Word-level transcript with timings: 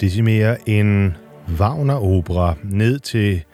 decimere 0.00 0.68
en 0.68 1.16
Wagner-opera 1.48 2.54
ned 2.64 2.98
til 2.98 3.44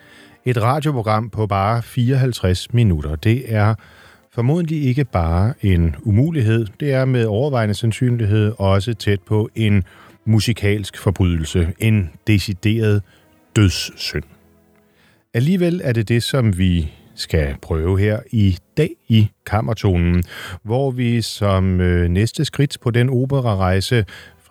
et 0.45 0.61
radioprogram 0.61 1.29
på 1.29 1.47
bare 1.47 1.83
54 1.83 2.73
minutter. 2.73 3.15
Det 3.15 3.53
er 3.53 3.75
formodentlig 4.31 4.83
ikke 4.83 5.05
bare 5.05 5.53
en 5.61 5.95
umulighed, 6.03 6.67
det 6.79 6.93
er 6.93 7.05
med 7.05 7.25
overvejende 7.25 7.73
sandsynlighed 7.73 8.53
også 8.57 8.93
tæt 8.93 9.21
på 9.21 9.49
en 9.55 9.83
musikalsk 10.25 10.97
forbrydelse, 10.97 11.73
en 11.79 12.09
decideret 12.27 13.01
dødssynd. 13.55 14.23
Alligevel 15.33 15.81
er 15.83 15.93
det 15.93 16.09
det, 16.09 16.23
som 16.23 16.57
vi 16.57 16.91
skal 17.15 17.55
prøve 17.61 17.99
her 17.99 18.19
i 18.31 18.57
dag 18.77 18.89
i 19.07 19.29
Kammertonen, 19.45 20.23
hvor 20.63 20.91
vi 20.91 21.21
som 21.21 21.81
øh, 21.81 22.09
næste 22.09 22.45
skridt 22.45 22.77
på 22.81 22.91
den 22.91 23.09
operarejse 23.09 24.05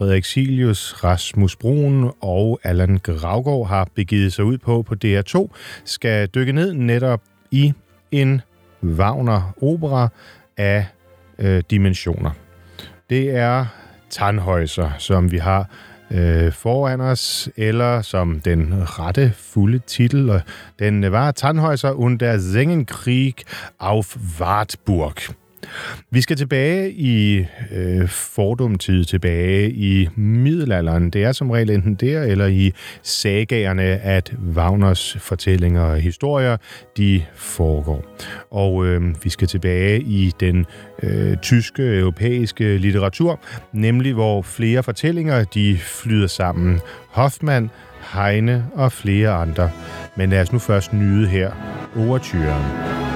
Frederik 0.04 0.24
Silius, 0.24 1.04
Rasmus 1.04 1.56
Brun 1.56 2.10
og 2.20 2.60
Allan 2.62 2.98
Gravgaard 3.02 3.68
har 3.68 3.88
begivet 3.94 4.32
sig 4.32 4.44
ud 4.44 4.58
på 4.58 4.82
på 4.82 4.94
DR2, 5.04 5.48
skal 5.84 6.28
dykke 6.28 6.52
ned 6.52 6.72
netop 6.72 7.20
i 7.50 7.72
en 8.10 8.40
Wagner-opera 8.82 10.08
af 10.56 10.86
øh, 11.38 11.62
dimensioner. 11.70 12.30
Det 13.10 13.36
er 13.36 13.66
Tannhäuser, 14.14 14.98
som 14.98 15.32
vi 15.32 15.38
har 15.38 15.68
øh, 16.10 16.52
foran 16.52 17.00
os, 17.00 17.48
eller 17.56 18.02
som 18.02 18.40
den 18.40 18.74
rette 18.98 19.32
fulde 19.36 19.78
titel, 19.78 20.42
den 20.78 21.12
var 21.12 21.32
Tannhäuser 21.32 21.90
und 21.90 22.18
der 22.18 22.38
Sengenkrieg 22.38 23.34
auf 23.78 24.16
Wartburg. 24.40 25.34
Vi 26.10 26.20
skal 26.20 26.36
tilbage 26.36 26.92
i 26.92 27.46
øh, 27.72 28.08
fordumtid, 28.08 29.04
tilbage 29.04 29.70
i 29.70 30.08
middelalderen. 30.16 31.10
Det 31.10 31.24
er 31.24 31.32
som 31.32 31.50
regel 31.50 31.70
enten 31.70 31.94
der 31.94 32.22
eller 32.22 32.46
i 32.46 32.72
sagagerne, 33.02 33.82
at 33.82 34.32
Wagners 34.54 35.16
fortællinger 35.20 35.82
og 35.82 35.96
historier, 35.96 36.56
de 36.96 37.22
foregår. 37.34 38.04
Og 38.50 38.86
øh, 38.86 39.24
vi 39.24 39.30
skal 39.30 39.48
tilbage 39.48 40.00
i 40.00 40.32
den 40.40 40.66
øh, 41.02 41.36
tyske, 41.36 41.98
europæiske 41.98 42.78
litteratur, 42.78 43.40
nemlig 43.72 44.12
hvor 44.12 44.42
flere 44.42 44.82
fortællinger, 44.82 45.44
de 45.44 45.78
flyder 45.78 46.26
sammen. 46.26 46.80
Hoffmann, 47.08 47.70
Heine 48.12 48.66
og 48.74 48.92
flere 48.92 49.30
andre. 49.30 49.70
Men 50.16 50.30
lad 50.30 50.40
os 50.40 50.52
nu 50.52 50.58
først 50.58 50.92
nyde 50.92 51.28
her 51.28 51.50
overturen. 51.96 53.13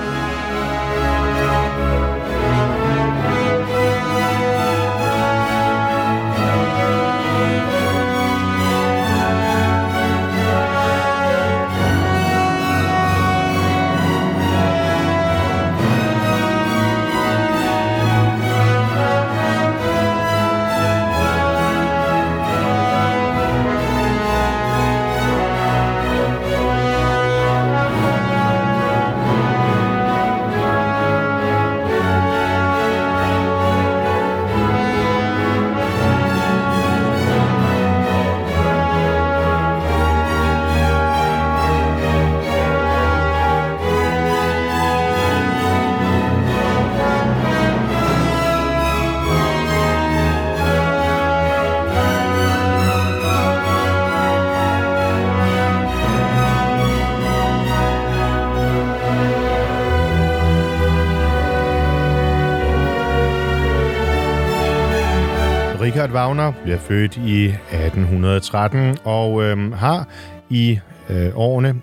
Richard 66.09 66.21
Wagner 66.21 66.53
bliver 66.63 66.79
født 66.79 67.17
i 67.17 67.47
1813 67.47 68.99
og 69.05 69.43
øh, 69.43 69.73
har 69.73 70.09
i 70.51 70.79
øh, 71.11 71.31
årene 71.35 71.75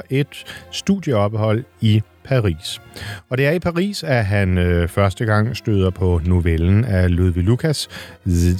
1839-42 0.00 0.06
et 0.10 0.44
studieophold 0.70 1.64
i 1.80 2.02
Paris. 2.24 2.80
Og 3.28 3.38
det 3.38 3.46
er 3.46 3.50
i 3.50 3.58
Paris, 3.58 4.02
at 4.02 4.24
han 4.24 4.58
øh, 4.58 4.88
første 4.88 5.24
gang 5.24 5.56
støder 5.56 5.90
på 5.90 6.20
novellen 6.26 6.84
af 6.84 7.16
Ludwig 7.16 7.44
Lucas, 7.44 7.88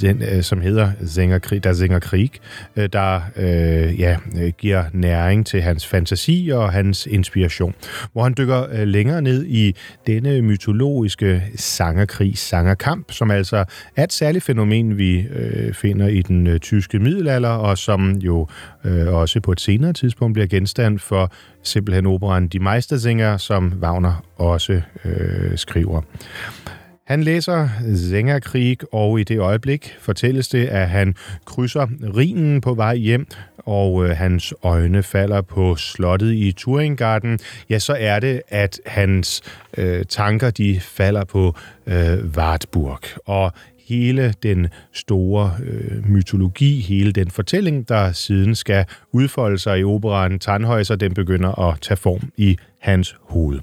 den, 0.01 0.23
øh, 0.23 0.43
som 0.43 0.61
hedder 0.61 0.91
Zingerkrig, 1.07 1.63
Der 1.63 1.73
Zingerkrig, 1.73 2.31
øh, 2.75 2.89
der 2.93 3.21
øh, 3.35 3.99
ja, 3.99 4.17
øh, 4.41 4.51
giver 4.57 4.83
næring 4.93 5.45
til 5.45 5.61
hans 5.61 5.87
fantasi 5.87 6.49
og 6.53 6.71
hans 6.71 7.05
inspiration. 7.05 7.75
Hvor 8.13 8.23
han 8.23 8.33
dykker 8.37 8.65
øh, 8.71 8.87
længere 8.87 9.21
ned 9.21 9.45
i 9.45 9.75
denne 10.07 10.41
mytologiske 10.41 11.43
sangerkrig, 11.55 12.37
sangerkamp, 12.37 13.11
som 13.11 13.31
altså 13.31 13.65
er 13.95 14.03
et 14.03 14.13
særligt 14.13 14.45
fænomen, 14.45 14.97
vi 14.97 15.19
øh, 15.19 15.73
finder 15.73 16.07
i 16.07 16.21
den 16.21 16.47
øh, 16.47 16.59
tyske 16.59 16.99
middelalder, 16.99 17.49
og 17.49 17.77
som 17.77 18.11
jo 18.11 18.47
øh, 18.85 19.07
også 19.13 19.39
på 19.39 19.51
et 19.51 19.61
senere 19.61 19.93
tidspunkt 19.93 20.33
bliver 20.33 20.47
genstand 20.47 20.99
for 20.99 21.31
simpelthen 21.63 22.05
operan 22.05 22.47
Die 22.47 22.59
Meistersinger, 22.59 23.37
som 23.37 23.73
Wagner 23.81 24.28
også 24.39 24.81
øh, 25.05 25.57
skriver. 25.57 26.01
Han 27.09 27.23
læser 27.23 27.69
Zengerkrig, 27.95 28.77
og 28.91 29.19
i 29.19 29.23
det 29.23 29.39
øjeblik 29.39 29.95
fortælles 29.99 30.47
det, 30.47 30.67
at 30.67 30.89
han 30.89 31.15
krydser 31.45 31.87
Rhinen 32.15 32.61
på 32.61 32.73
vej 32.73 32.95
hjem, 32.95 33.27
og 33.57 34.05
øh, 34.05 34.17
hans 34.17 34.53
øjne 34.63 35.03
falder 35.03 35.41
på 35.41 35.75
slottet 35.75 36.33
i 36.33 36.51
Turingarden. 36.51 37.39
ja, 37.69 37.79
så 37.79 37.95
er 37.99 38.19
det, 38.19 38.41
at 38.47 38.79
hans 38.85 39.41
øh, 39.77 40.05
tanker 40.05 40.49
de 40.49 40.79
falder 40.79 41.23
på 41.23 41.55
øh, 41.87 42.25
Wartburg. 42.37 42.99
Og 43.25 43.53
hele 43.89 44.33
den 44.43 44.67
store 44.93 45.51
øh, 45.63 46.09
mytologi, 46.09 46.79
hele 46.81 47.11
den 47.11 47.31
fortælling, 47.31 47.89
der 47.89 48.11
siden 48.11 48.55
skal 48.55 48.85
udfolde 49.11 49.57
sig 49.57 49.79
i 49.79 49.83
operaen 49.83 50.39
Tannhäuser, 50.45 50.95
den 50.95 51.13
begynder 51.13 51.59
at 51.59 51.81
tage 51.81 51.97
form 51.97 52.31
i 52.37 52.57
hans 52.79 53.15
hoved. 53.21 53.59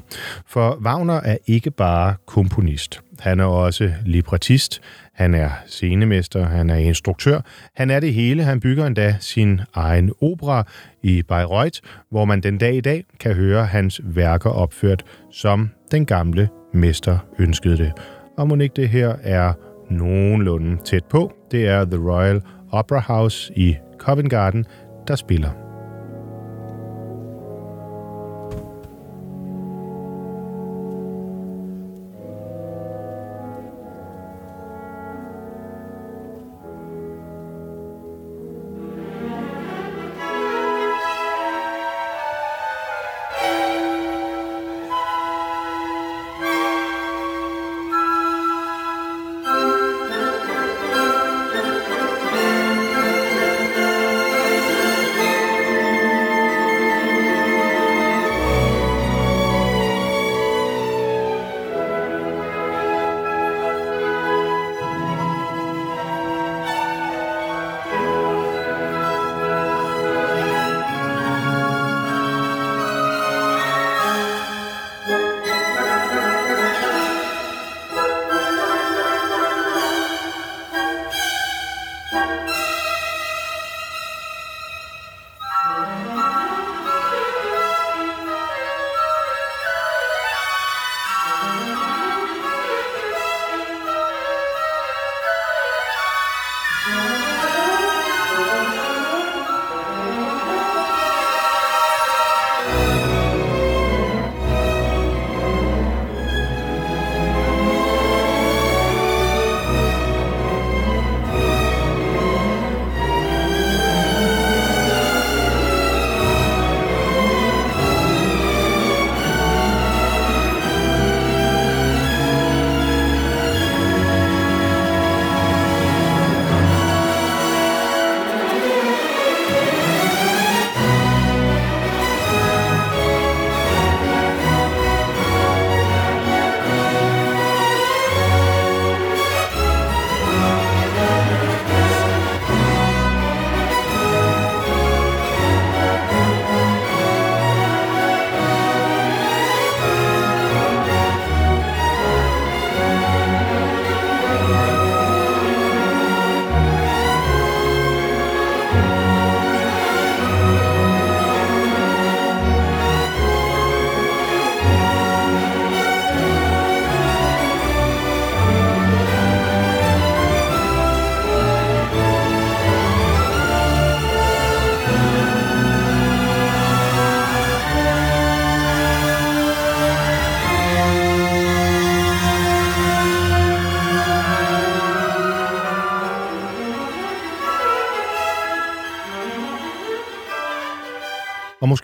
For 0.47 0.79
Wagner 0.85 1.21
er 1.21 1.37
ikke 1.47 1.71
bare 1.71 2.15
komponist. 2.27 3.01
Han 3.21 3.41
er 3.41 3.45
også 3.45 3.93
librettist, 4.05 4.81
han 5.17 5.35
er 5.35 5.51
scenemester, 5.67 6.47
han 6.47 6.71
er 6.71 6.77
instruktør. 6.77 7.41
Han 7.75 7.91
er 7.91 8.01
det 8.01 8.15
hele. 8.15 8.43
Han 8.45 8.61
bygger 8.61 8.87
endda 8.87 9.17
sin 9.21 9.61
egen 9.75 10.13
opera 10.21 10.67
i 11.03 11.23
Bayreuth, 11.23 11.81
hvor 12.11 12.25
man 12.25 12.41
den 12.41 12.59
dag 12.59 12.75
i 12.75 12.81
dag 12.81 13.05
kan 13.21 13.35
høre 13.35 13.67
hans 13.67 14.01
værker 14.05 14.51
opført, 14.51 15.03
som 15.33 15.71
den 15.91 16.07
gamle 16.07 16.49
mester 16.75 17.19
ønskede 17.39 17.77
det. 17.77 17.93
Og 18.39 18.49
må 18.49 18.57
ikke 18.57 18.77
det 18.77 18.89
her 18.89 19.17
er 19.23 19.53
nogenlunde 19.91 20.77
tæt 20.85 21.05
på. 21.05 21.33
Det 21.51 21.69
er 21.69 21.85
The 21.85 22.11
Royal 22.11 22.43
Opera 22.73 23.01
House 23.01 23.53
i 23.57 23.77
Covent 23.99 24.31
Garden, 24.31 24.65
der 25.09 25.17
spiller. 25.17 25.66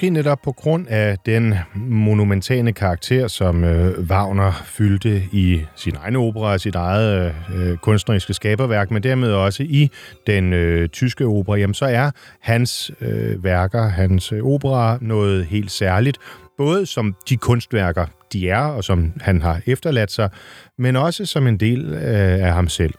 Måske 0.03 0.11
netop 0.11 0.39
på 0.45 0.53
grund 0.53 0.87
af 0.89 1.17
den 1.27 1.55
monumentale 1.75 2.73
karakter, 2.73 3.29
som 3.29 3.65
øh, 3.65 4.05
Wagner 4.11 4.53
fyldte 4.65 5.23
i 5.33 5.61
sin 5.77 5.97
egen 5.97 6.17
opera 6.17 6.53
og 6.53 6.61
sit 6.61 6.75
eget 6.75 7.35
øh, 7.55 7.77
kunstneriske 7.77 8.35
skaberværk, 8.35 8.91
men 8.91 9.03
dermed 9.03 9.33
også 9.33 9.63
i 9.63 9.91
den 10.27 10.53
øh, 10.53 10.89
tyske 10.89 11.25
opera, 11.25 11.57
jamen 11.57 11.75
så 11.75 11.85
er 11.85 12.11
hans 12.41 12.91
øh, 13.01 13.45
værker, 13.45 13.89
hans 13.89 14.33
øh, 14.33 14.43
opera 14.43 14.99
noget 15.01 15.47
helt 15.47 15.71
særligt, 15.71 16.19
både 16.59 16.87
som 16.87 17.15
de 17.29 17.37
kunstværker, 17.37 18.07
de 18.33 18.49
er, 18.49 18.65
og 18.65 18.85
som 18.85 19.13
han 19.21 19.43
har 19.43 19.61
efterladt 19.67 20.13
sig, 20.13 20.31
men 20.79 20.97
også 20.97 21.27
som 21.27 21.47
en 21.47 21.57
del 21.57 21.95
øh, 21.95 22.47
af 22.47 22.53
ham 22.53 22.69
selv 22.69 22.95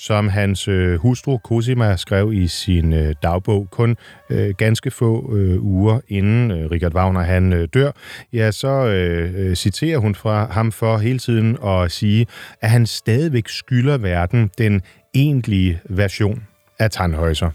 som 0.00 0.28
hans 0.28 0.68
øh, 0.68 0.98
hustru 0.98 1.38
Cosima 1.38 1.96
skrev 1.96 2.32
i 2.32 2.48
sin 2.48 2.92
øh, 2.92 3.14
dagbog 3.22 3.68
kun 3.70 3.96
øh, 4.30 4.54
ganske 4.54 4.90
få 4.90 5.36
øh, 5.36 5.62
uger 5.62 6.00
inden 6.08 6.50
øh, 6.50 6.70
Richard 6.70 6.94
Wagner 6.94 7.20
han 7.20 7.52
øh, 7.52 7.68
dør, 7.74 7.90
ja, 8.32 8.50
så 8.50 8.68
øh, 8.68 9.34
øh 9.36 9.56
citerer 9.56 9.98
hun 9.98 10.14
fra 10.14 10.46
ham 10.50 10.72
for 10.72 10.98
hele 10.98 11.18
tiden 11.18 11.58
at 11.64 11.90
sige, 11.90 12.26
at 12.60 12.70
han 12.70 12.86
stadigvæk 12.86 13.48
skylder 13.48 13.98
verden 13.98 14.50
den 14.58 14.82
egentlige 15.14 15.80
version 15.88 16.42
af 16.78 16.88
Tannhäuser. 16.90 17.50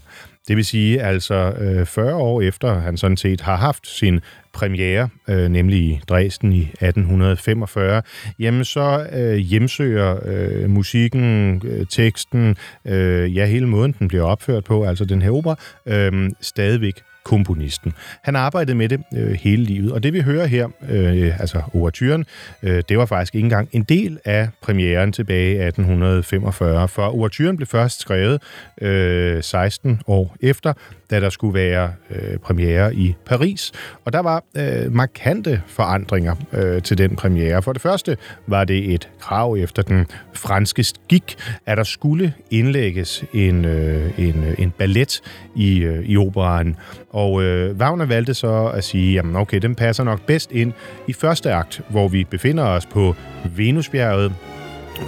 Det 0.48 0.56
vil 0.56 0.64
sige, 0.64 1.02
altså 1.02 1.34
øh, 1.34 1.86
40 1.86 2.14
år 2.14 2.40
efter 2.40 2.80
han 2.80 2.96
sådan 2.96 3.16
set 3.16 3.40
har 3.40 3.56
haft 3.56 3.88
sin 3.88 4.20
premiere, 4.52 5.08
øh, 5.28 5.48
nemlig 5.48 5.78
i 5.78 6.00
Dresden 6.08 6.52
i 6.52 6.62
1845, 6.62 8.02
jamen 8.38 8.64
så 8.64 9.06
øh, 9.12 9.36
hjemsøger 9.36 10.16
øh, 10.24 10.70
musikken, 10.70 11.62
øh, 11.64 11.86
teksten, 11.86 12.56
øh, 12.84 13.36
ja 13.36 13.46
hele 13.46 13.66
måden 13.66 13.94
den 13.98 14.08
bliver 14.08 14.24
opført 14.24 14.64
på, 14.64 14.84
altså 14.84 15.04
den 15.04 15.22
her 15.22 15.30
opera, 15.30 15.56
øh, 15.86 16.30
stadigvæk 16.40 17.02
komponisten. 17.26 17.92
Han 18.22 18.36
arbejdede 18.36 18.76
med 18.76 18.88
det 18.88 19.00
øh, 19.16 19.32
hele 19.32 19.64
livet, 19.64 19.92
og 19.92 20.02
det 20.02 20.12
vi 20.12 20.20
hører 20.20 20.46
her, 20.46 20.68
øh, 20.88 21.40
altså 21.40 21.62
overturen, 21.74 22.26
øh, 22.62 22.82
det 22.88 22.98
var 22.98 23.06
faktisk 23.06 23.34
ikke 23.34 23.44
engang 23.44 23.68
en 23.72 23.82
del 23.82 24.18
af 24.24 24.48
premieren 24.62 25.12
tilbage 25.12 25.50
i 25.50 25.66
1845, 25.66 26.88
for 26.88 27.02
overturen 27.02 27.56
blev 27.56 27.66
først 27.66 28.00
skrevet 28.00 28.42
øh, 28.80 29.42
16 29.42 30.00
år 30.06 30.36
efter, 30.40 30.72
da 31.10 31.20
der 31.20 31.28
skulle 31.30 31.54
være 31.54 31.92
øh, 32.10 32.38
premiere 32.38 32.94
i 32.94 33.14
Paris. 33.26 33.72
Og 34.04 34.12
der 34.12 34.20
var 34.20 34.44
øh, 34.56 34.92
markante 34.92 35.62
forandringer 35.66 36.34
øh, 36.52 36.82
til 36.82 36.98
den 36.98 37.16
premiere. 37.16 37.62
For 37.62 37.72
det 37.72 37.82
første 37.82 38.16
var 38.46 38.64
det 38.64 38.94
et 38.94 39.08
krav 39.20 39.56
efter 39.58 39.82
den 39.82 40.06
franske 40.32 40.84
skik, 40.84 41.36
at 41.66 41.76
der 41.76 41.84
skulle 41.84 42.34
indlægges 42.50 43.24
en, 43.32 43.64
øh, 43.64 44.18
en, 44.18 44.44
øh, 44.44 44.54
en 44.58 44.70
ballet 44.70 45.20
i, 45.56 45.78
øh, 45.78 46.04
i 46.04 46.16
operaen. 46.16 46.76
Og 47.16 47.42
øh, 47.42 47.76
Wagner 47.76 48.04
valgte 48.04 48.34
så 48.34 48.66
at 48.74 48.84
sige, 48.84 49.14
jamen 49.14 49.36
okay, 49.36 49.58
den 49.58 49.74
passer 49.74 50.04
nok 50.04 50.20
bedst 50.26 50.52
ind 50.52 50.72
i 51.06 51.12
første 51.12 51.52
akt, 51.52 51.80
hvor 51.88 52.08
vi 52.08 52.24
befinder 52.24 52.64
os 52.64 52.86
på 52.86 53.14
Venusbjerget, 53.56 54.32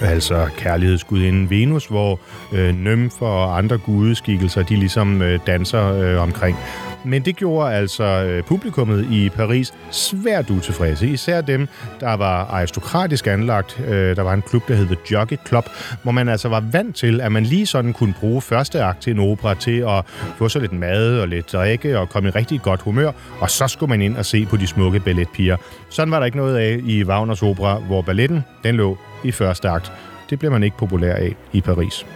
altså 0.02 0.48
kærlighedsgudinden 0.56 1.50
Venus, 1.50 1.86
hvor 1.86 2.20
øh, 2.52 2.74
nymfer 2.74 3.26
og 3.26 3.58
andre 3.58 3.78
gudeskikkelser, 3.78 4.62
de 4.62 4.76
ligesom 4.76 5.22
øh, 5.22 5.40
danser 5.46 5.92
øh, 5.92 6.22
omkring. 6.22 6.56
Men 7.04 7.22
det 7.22 7.36
gjorde 7.36 7.74
altså 7.74 8.04
øh, 8.04 8.42
publikummet 8.42 9.06
i 9.10 9.28
Paris 9.28 9.74
svært 9.90 10.50
utilfredse. 10.50 11.08
Især 11.08 11.40
dem, 11.40 11.68
der 12.00 12.14
var 12.14 12.44
aristokratisk 12.44 13.26
anlagt. 13.26 13.80
Øh, 13.86 14.16
der 14.16 14.22
var 14.22 14.34
en 14.34 14.42
klub, 14.42 14.68
der 14.68 14.74
hed 14.74 14.86
The 14.86 14.96
Jockey 15.10 15.36
Club, 15.46 15.64
hvor 16.02 16.12
man 16.12 16.28
altså 16.28 16.48
var 16.48 16.60
vant 16.72 16.96
til, 16.96 17.20
at 17.20 17.32
man 17.32 17.42
lige 17.42 17.66
sådan 17.66 17.92
kunne 17.92 18.14
bruge 18.20 18.40
første 18.40 18.82
akt 18.82 19.02
til 19.02 19.10
en 19.10 19.18
opera 19.18 19.54
til 19.54 19.84
at 19.88 20.04
få 20.36 20.48
sig 20.48 20.60
lidt 20.60 20.72
mad 20.72 21.20
og 21.20 21.28
lidt 21.28 21.52
drikke 21.52 21.98
og 21.98 22.08
komme 22.08 22.28
i 22.28 22.32
rigtig 22.32 22.62
godt 22.62 22.82
humør, 22.82 23.12
og 23.40 23.50
så 23.50 23.68
skulle 23.68 23.90
man 23.90 24.02
ind 24.02 24.16
og 24.16 24.26
se 24.26 24.46
på 24.46 24.56
de 24.56 24.66
smukke 24.66 25.00
balletpiger. 25.00 25.56
Sådan 25.90 26.10
var 26.10 26.18
der 26.18 26.26
ikke 26.26 26.38
noget 26.38 26.56
af 26.56 26.80
i 26.84 27.04
Wagners 27.04 27.42
opera, 27.42 27.78
hvor 27.78 28.02
balletten 28.02 28.44
den 28.64 28.74
lå 28.74 28.98
i 29.24 29.32
første 29.32 29.68
akt. 29.68 29.92
Det 30.30 30.38
bliver 30.38 30.52
man 30.52 30.62
ikke 30.62 30.76
populær 30.76 31.14
af 31.14 31.34
i 31.52 31.60
Paris. 31.60 32.06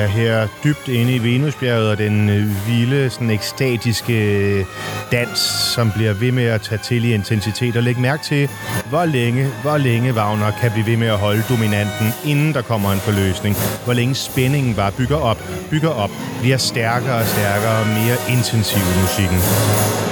Er 0.00 0.06
her 0.06 0.46
dybt 0.64 0.88
inde 0.88 1.14
i 1.14 1.18
Venusbjerget 1.18 1.90
og 1.90 1.98
den 1.98 2.28
øh, 2.28 2.66
vilde, 2.68 3.10
sådan 3.10 3.30
ekstatiske 3.30 4.12
øh, 4.12 4.64
dans, 5.12 5.38
som 5.74 5.92
bliver 5.92 6.12
ved 6.12 6.32
med 6.32 6.44
at 6.44 6.60
tage 6.60 6.78
til 6.78 7.04
i 7.04 7.14
intensitet. 7.14 7.76
Og 7.76 7.82
læg 7.82 7.98
mærke 7.98 8.22
til, 8.22 8.48
hvor 8.88 9.04
længe, 9.04 9.48
hvor 9.62 9.76
længe 9.76 10.14
Wagner 10.14 10.50
kan 10.60 10.70
blive 10.72 10.86
ved 10.86 10.96
med 10.96 11.06
at 11.06 11.18
holde 11.18 11.42
dominanten, 11.48 12.06
inden 12.26 12.54
der 12.54 12.62
kommer 12.62 12.92
en 12.92 12.98
forløsning. 12.98 13.56
Hvor 13.84 13.92
længe 13.92 14.14
spændingen 14.14 14.74
bare 14.74 14.92
bygger 14.92 15.16
op, 15.16 15.38
bygger 15.70 15.90
op, 15.90 16.10
bliver 16.40 16.56
stærkere 16.56 17.14
og 17.14 17.26
stærkere 17.26 17.78
og 17.80 17.86
mere 17.86 18.16
intensiv 18.36 18.82
i 18.82 19.00
musikken. 19.02 20.09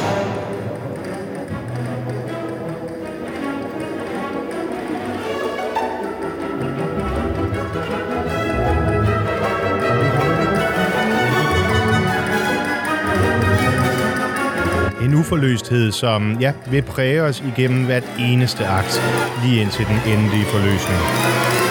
Uforløsthed, 15.29 15.93
som 15.93 16.37
ja, 16.41 16.53
vil 16.71 16.83
præge 16.83 17.23
os 17.23 17.43
igennem 17.57 17.85
hvert 17.85 18.05
eneste 18.19 18.67
akt, 18.67 19.03
lige 19.45 19.61
indtil 19.61 19.87
den 19.87 20.13
endelige 20.13 20.45
forløsning. 20.45 21.68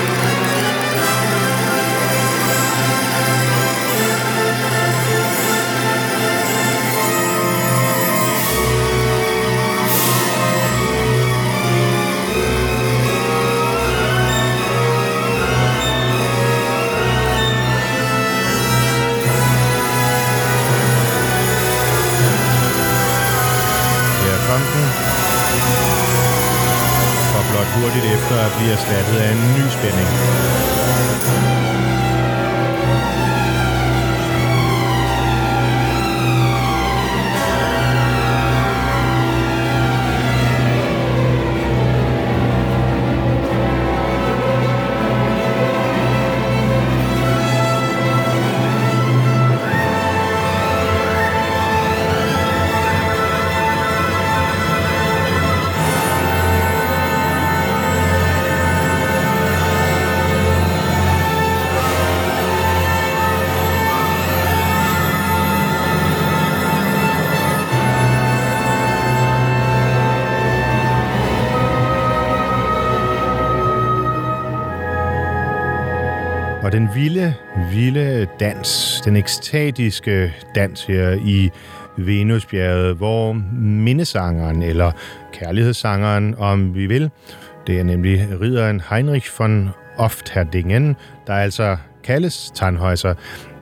Blive 28.57 28.71
erstattet 28.71 29.17
af 29.19 29.31
en 29.31 29.41
ny 29.57 29.69
spænding. 29.69 30.46
Den 76.77 76.89
vilde, 76.95 77.33
vilde 77.71 78.27
dans, 78.39 79.01
den 79.05 79.15
ekstatiske 79.15 80.33
dans 80.55 80.85
her 80.85 81.11
i 81.25 81.49
Venusbjerget, 81.97 82.95
hvor 82.95 83.33
mindesangeren, 83.61 84.63
eller 84.63 84.91
kærlighedssangeren, 85.33 86.35
om 86.37 86.75
vi 86.75 86.85
vil, 86.85 87.09
det 87.67 87.79
er 87.79 87.83
nemlig 87.83 88.27
ridderen 88.41 88.81
Heinrich 88.89 89.31
von 89.39 89.69
Oftherdingen, 89.97 90.95
der 91.27 91.33
altså 91.33 91.77
kaldes 92.03 92.51
Tannhäuser, 92.55 93.13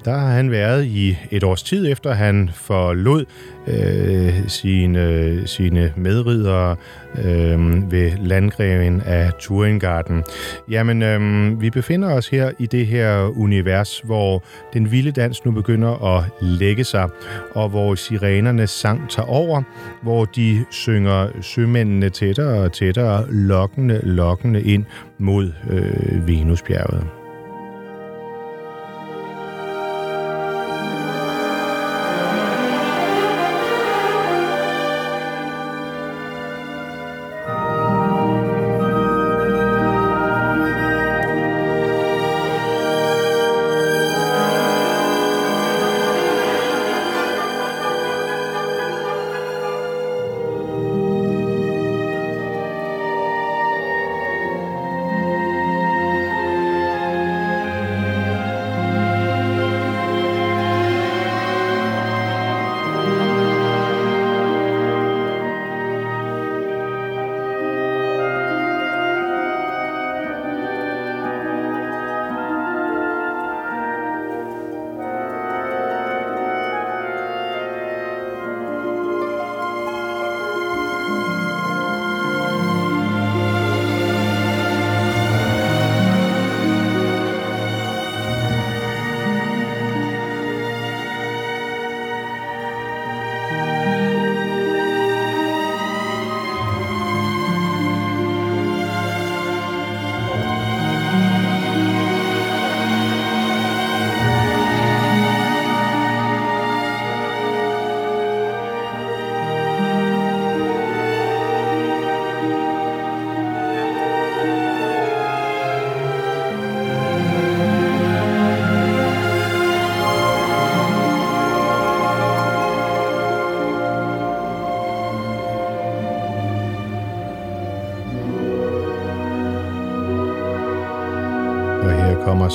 der 0.05 0.17
har 0.17 0.27
han 0.27 0.51
været 0.51 0.85
i 0.85 1.17
et 1.31 1.43
års 1.43 1.63
tid 1.63 1.91
efter, 1.91 2.13
han 2.13 2.50
forlod 2.53 3.25
øh, 3.67 4.47
sine, 4.47 5.41
sine 5.47 5.93
medridere 5.95 6.75
øh, 7.17 7.91
ved 7.91 8.12
landgreven 8.17 9.01
af 9.01 9.33
Turingarden. 9.39 10.24
Jamen, 10.69 11.01
øh, 11.03 11.62
vi 11.62 11.69
befinder 11.69 12.13
os 12.13 12.27
her 12.27 12.51
i 12.59 12.65
det 12.65 12.88
her 12.88 13.38
univers, 13.38 14.00
hvor 14.00 14.43
den 14.74 14.91
vilde 14.91 15.12
dans 15.12 15.45
nu 15.45 15.51
begynder 15.51 16.17
at 16.17 16.24
lægge 16.41 16.83
sig, 16.83 17.09
og 17.55 17.69
hvor 17.69 17.95
sirenernes 17.95 18.69
sang 18.69 19.09
tager 19.09 19.27
over, 19.27 19.62
hvor 20.03 20.25
de 20.25 20.65
synger 20.71 21.27
sømændene 21.41 22.09
tættere 22.09 22.63
og 22.63 22.74
tættere, 22.74 23.31
lokkende, 23.31 24.00
lokkende 24.03 24.62
ind 24.62 24.85
mod 25.19 25.51
øh, 25.69 26.27
Venusbjerget. 26.27 27.25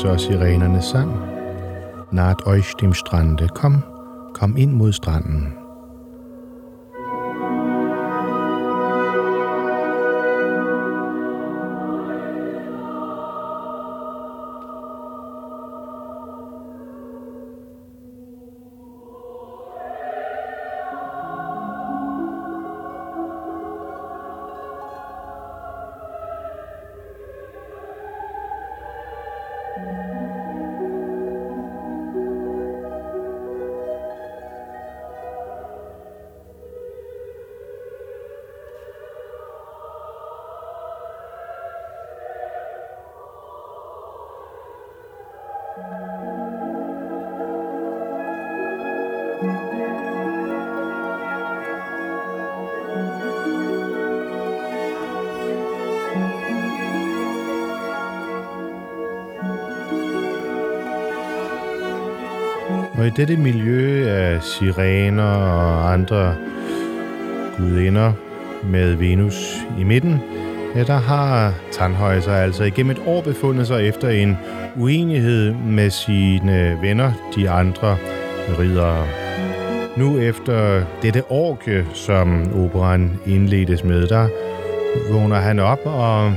Så 0.00 0.16
sirenernes 0.16 0.84
sang. 0.84 1.12
Naht 2.10 2.46
euch 2.46 2.74
dem 2.80 2.94
Strande. 2.94 3.48
Kom, 3.48 3.82
kom 4.32 4.56
ind 4.56 4.72
mod. 4.72 5.59
Og 63.00 63.06
i 63.06 63.10
dette 63.10 63.36
miljø 63.36 64.08
af 64.08 64.42
sirener 64.42 65.22
og 65.22 65.92
andre 65.92 66.34
gudinder 67.58 68.12
med 68.64 68.94
Venus 68.94 69.56
i 69.78 69.84
midten, 69.84 70.20
ja, 70.76 70.82
der 70.84 70.98
har 70.98 71.54
Tandhøjser 71.72 72.32
altså 72.32 72.64
igennem 72.64 72.90
et 72.90 73.02
år 73.06 73.20
befundet 73.20 73.66
sig 73.66 73.88
efter 73.88 74.08
en 74.08 74.38
uenighed 74.76 75.52
med 75.52 75.90
sine 75.90 76.78
venner, 76.82 77.12
de 77.36 77.50
andre 77.50 77.96
ridere. 78.58 79.06
Nu 79.96 80.18
efter 80.18 80.82
dette 81.02 81.22
orke, 81.28 81.86
som 81.94 82.54
operan 82.64 83.20
indledes 83.26 83.84
med, 83.84 84.06
der 84.06 84.28
vågner 85.12 85.36
han 85.36 85.58
op 85.58 85.80
og 85.84 86.32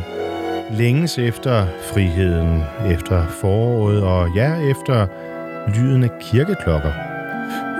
længes 0.78 1.18
efter 1.18 1.66
friheden, 1.94 2.64
efter 2.92 3.28
foråret 3.28 4.04
og 4.04 4.28
ja, 4.36 4.70
efter 4.72 5.08
lyden 5.68 6.04
af 6.04 6.10
kirkeklokker. 6.22 6.92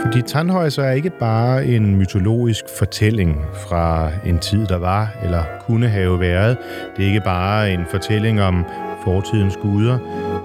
Fordi 0.06 0.22
Tandhøjser 0.22 0.84
er 0.84 0.92
ikke 0.92 1.10
bare 1.10 1.66
en 1.66 1.96
mytologisk 1.96 2.66
fortælling 2.78 3.42
fra 3.68 4.10
en 4.26 4.40
tid, 4.40 4.66
der 4.66 4.78
var 4.78 5.08
eller 5.24 5.44
kunne 5.68 5.88
have 5.88 6.20
været. 6.20 6.58
Det 6.98 7.04
er 7.04 7.08
ikke 7.08 7.22
bare 7.26 7.72
en 7.72 7.86
fortælling 7.92 8.42
om 8.42 8.66
fortidens 9.04 9.58
guder. 9.58 9.98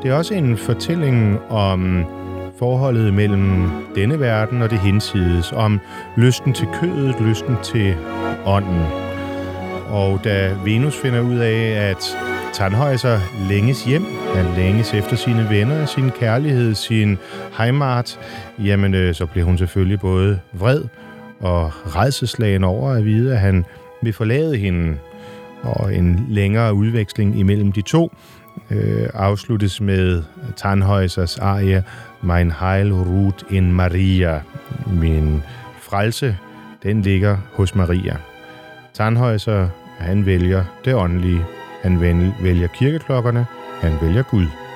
Det 0.02 0.10
er 0.10 0.14
også 0.14 0.34
en 0.34 0.56
fortælling 0.56 1.38
om 1.50 2.04
forholdet 2.58 3.14
mellem 3.14 3.70
denne 3.94 4.20
verden 4.20 4.62
og 4.62 4.70
det 4.70 4.78
hinsides, 4.78 5.52
om 5.52 5.80
lysten 6.16 6.52
til 6.52 6.66
kødet, 6.80 7.20
lysten 7.20 7.56
til 7.62 7.94
ånden. 8.46 8.82
Og 9.88 10.20
da 10.24 10.50
Venus 10.64 10.96
finder 10.96 11.20
ud 11.20 11.38
af, 11.38 11.90
at 11.90 12.16
Tandhøjser 12.52 13.20
længes 13.48 13.84
hjem, 13.84 14.04
han 14.34 14.46
længes 14.56 14.94
efter 14.94 15.16
sine 15.16 15.46
venner, 15.50 15.86
sin 15.86 16.10
kærlighed, 16.10 16.74
sin 16.74 17.18
heimat, 17.58 18.18
jamen 18.58 18.94
øh, 18.94 19.14
så 19.14 19.26
bliver 19.26 19.44
hun 19.44 19.58
selvfølgelig 19.58 20.00
både 20.00 20.40
vred 20.52 20.84
og 21.40 21.72
redselslagen 21.96 22.64
over 22.64 22.90
at 22.90 23.04
vide, 23.04 23.32
at 23.32 23.40
han 23.40 23.64
vil 24.02 24.12
forlade 24.12 24.56
hende. 24.56 24.98
Og 25.62 25.94
en 25.94 26.26
længere 26.28 26.74
udveksling 26.74 27.38
imellem 27.38 27.72
de 27.72 27.82
to 27.82 28.12
øh, 28.70 29.08
afsluttes 29.14 29.80
med 29.80 30.22
Tannhäusers 30.60 31.42
arie 31.42 31.84
Mein 32.22 32.52
Heil 32.60 32.92
ruht 32.92 33.44
in 33.50 33.72
Maria. 33.72 34.40
Min 34.86 35.42
frelse, 35.80 36.36
den 36.82 37.02
ligger 37.02 37.36
hos 37.52 37.74
Maria. 37.74 38.16
Tannhäuser, 39.00 39.66
han 39.98 40.26
vælger 40.26 40.64
det 40.84 40.94
åndelige. 40.94 41.57
Han 41.82 42.00
vælger 42.40 42.66
kirkeklokkerne. 42.66 43.46
Han 43.80 43.92
vælger 44.02 44.22
Gud. 44.22 44.67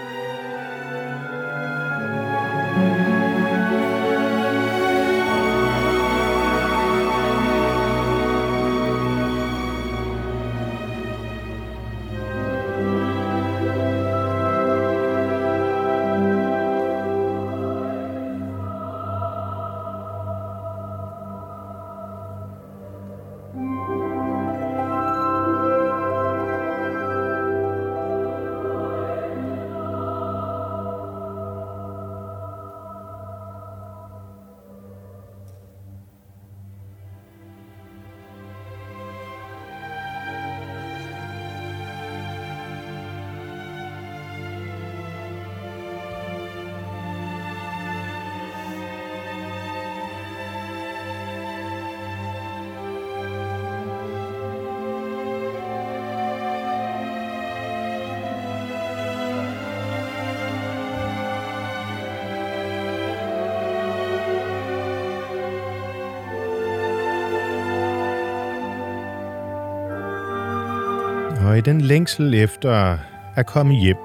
I 71.62 71.64
den 71.64 71.80
længsel 71.80 72.34
efter 72.34 72.98
at 73.34 73.46
komme 73.46 73.74
hjem 73.74 73.96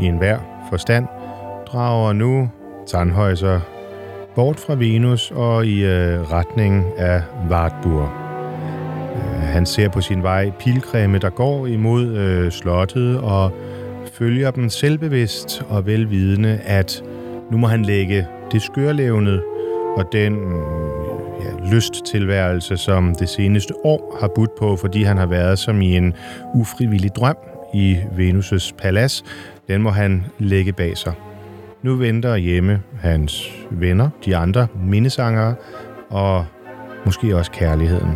i 0.00 0.04
enhver 0.04 0.38
forstand, 0.70 1.06
drager 1.66 2.12
nu 2.12 2.50
Tannhäuser 2.86 3.60
bort 4.34 4.60
fra 4.60 4.74
Venus 4.74 5.30
og 5.30 5.66
i 5.66 5.84
øh, 5.84 6.32
retning 6.32 6.84
af 6.98 7.22
Wartburg. 7.50 8.08
Øh, 9.16 9.42
han 9.42 9.66
ser 9.66 9.88
på 9.88 10.00
sin 10.00 10.22
vej 10.22 10.50
pilgrimme, 10.50 11.18
der 11.18 11.30
går 11.30 11.66
imod 11.66 12.06
øh, 12.06 12.52
slottet 12.52 13.20
og 13.20 13.52
følger 14.12 14.50
dem 14.50 14.68
selvbevidst 14.68 15.62
og 15.68 15.86
velvidende, 15.86 16.60
at 16.64 17.02
nu 17.50 17.56
må 17.56 17.66
han 17.66 17.82
lægge 17.82 18.26
det 18.52 18.62
skørlevnet 18.62 19.42
og 19.96 20.04
den 20.12 20.32
ja, 21.44 21.70
lysttilværelse, 21.70 22.76
som 22.76 23.14
det 23.14 23.28
seneste 23.28 23.74
år 23.84 24.16
har 24.20 24.28
budt 24.34 24.50
på, 24.58 24.76
fordi 24.76 25.02
han 25.02 25.16
har 25.16 25.26
været 25.26 25.58
som 25.58 25.82
i 25.82 25.96
en 25.96 26.14
ufrivillig 26.54 27.10
drøm 27.16 27.36
i 27.74 27.96
Venus' 27.96 28.72
palads, 28.78 29.24
den 29.68 29.82
må 29.82 29.90
han 29.90 30.24
lægge 30.38 30.72
bag 30.72 30.96
sig. 30.96 31.12
Nu 31.82 31.94
venter 31.94 32.36
hjemme 32.36 32.82
hans 33.00 33.50
venner, 33.70 34.10
de 34.24 34.36
andre 34.36 34.66
mindesangere, 34.74 35.54
og 36.10 36.46
måske 37.04 37.36
også 37.36 37.50
kærligheden. 37.50 38.10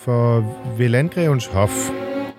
For 0.00 0.44
ved 0.78 0.88
landgrevens 0.88 1.46
hof, 1.46 1.90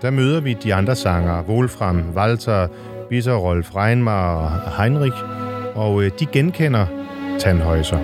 der 0.06 0.12
møder 0.12 0.40
vi 0.40 0.54
de 0.54 0.74
andre 0.74 0.96
sangere, 0.96 1.44
Wolfram, 1.48 2.04
Walter, 2.16 2.68
Bitterolf, 3.10 3.76
Reinmar 3.76 4.36
og 4.36 4.84
Heinrich, 4.84 5.18
og 5.76 6.04
øh, 6.04 6.12
de 6.20 6.26
genkender 6.26 6.86
Tandhøjser. 7.40 8.00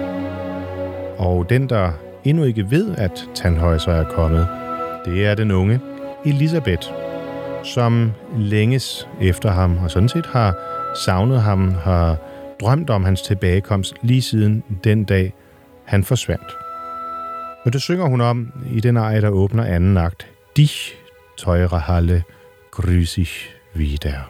Og 1.17 1.49
den, 1.49 1.69
der 1.69 1.91
endnu 2.23 2.43
ikke 2.43 2.71
ved, 2.71 2.95
at 2.97 3.29
Tandhøjser 3.35 3.91
er 3.91 4.03
kommet, 4.03 4.47
det 5.05 5.25
er 5.25 5.35
den 5.35 5.51
unge 5.51 5.79
Elisabeth, 6.25 6.87
som 7.63 8.11
længes 8.37 9.07
efter 9.21 9.51
ham, 9.51 9.77
og 9.83 9.91
sådan 9.91 10.09
set 10.09 10.25
har 10.25 10.55
savnet 11.05 11.41
ham, 11.41 11.73
har 11.83 12.15
drømt 12.61 12.89
om 12.89 13.03
hans 13.03 13.21
tilbagekomst 13.21 13.95
lige 14.01 14.21
siden 14.21 14.63
den 14.83 15.03
dag, 15.03 15.33
han 15.85 16.03
forsvandt. 16.03 16.57
Og 17.65 17.73
det 17.73 17.81
synger 17.81 18.05
hun 18.05 18.21
om 18.21 18.51
i 18.73 18.79
den 18.79 18.97
ej, 18.97 19.19
der 19.19 19.29
åbner 19.29 19.63
anden 19.63 19.97
akt. 19.97 20.27
Dich 20.57 21.00
teure 21.41 21.87
Halle, 21.87 22.23
grüß 22.69 23.17
ich 23.17 23.49
wieder. 23.73 24.29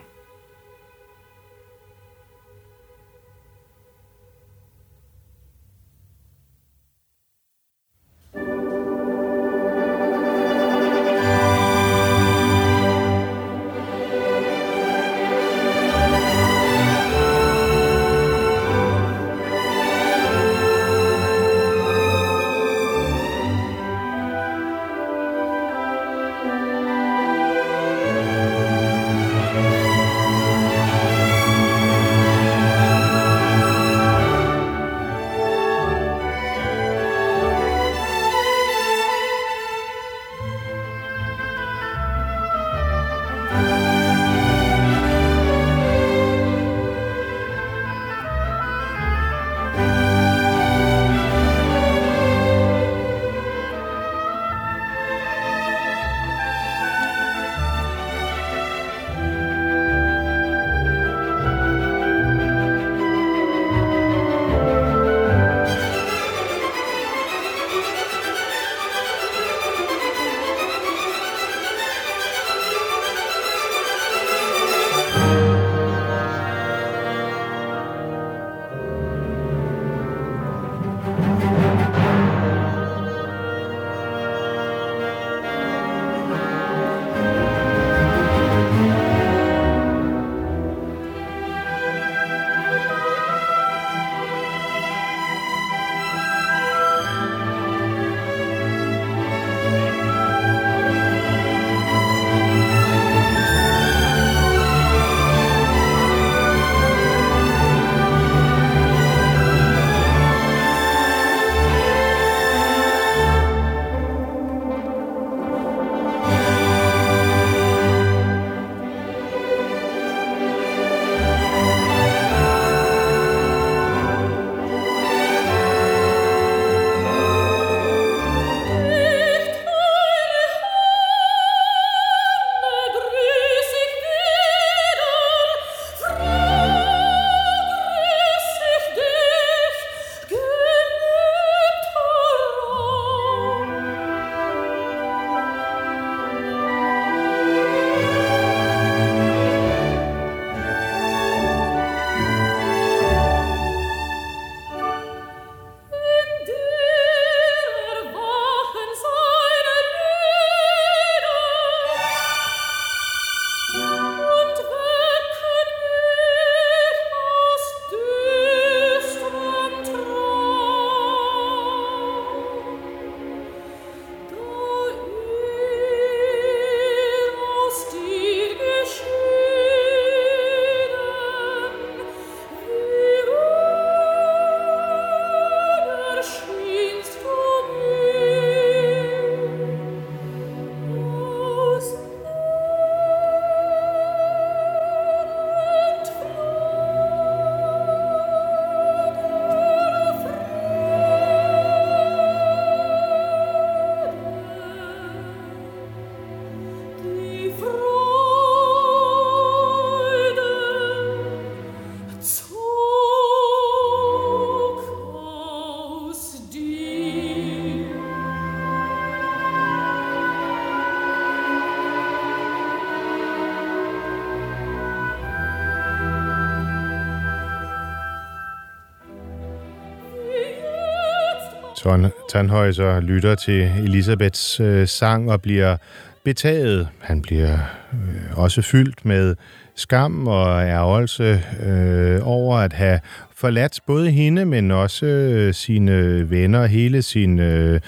Tannhäuser 232.30 233.00
lytter 233.00 233.36
til 233.36 233.72
Elisabeths 233.84 234.60
øh, 234.60 234.88
sang 234.88 235.32
og 235.32 235.41
bliver 235.41 235.78
betaget. 236.24 236.88
Han 237.00 237.22
bliver 237.22 237.58
øh, 237.94 238.38
også 238.38 238.62
fyldt 238.62 239.06
med 239.06 239.36
skam 239.76 240.28
og 240.28 240.62
ærgelse 240.62 241.44
øh, 241.63 242.28
over 242.28 242.58
at 242.58 242.74
have 242.74 243.00
forladt 243.36 243.80
både 243.88 244.12
hende, 244.12 244.46
men 244.46 244.72
også 244.72 245.06
øh, 245.06 245.54
sine 245.54 246.30
venner, 246.30 246.65
hele 246.65 247.02
sin, 247.02 247.39
øh, 247.39 247.80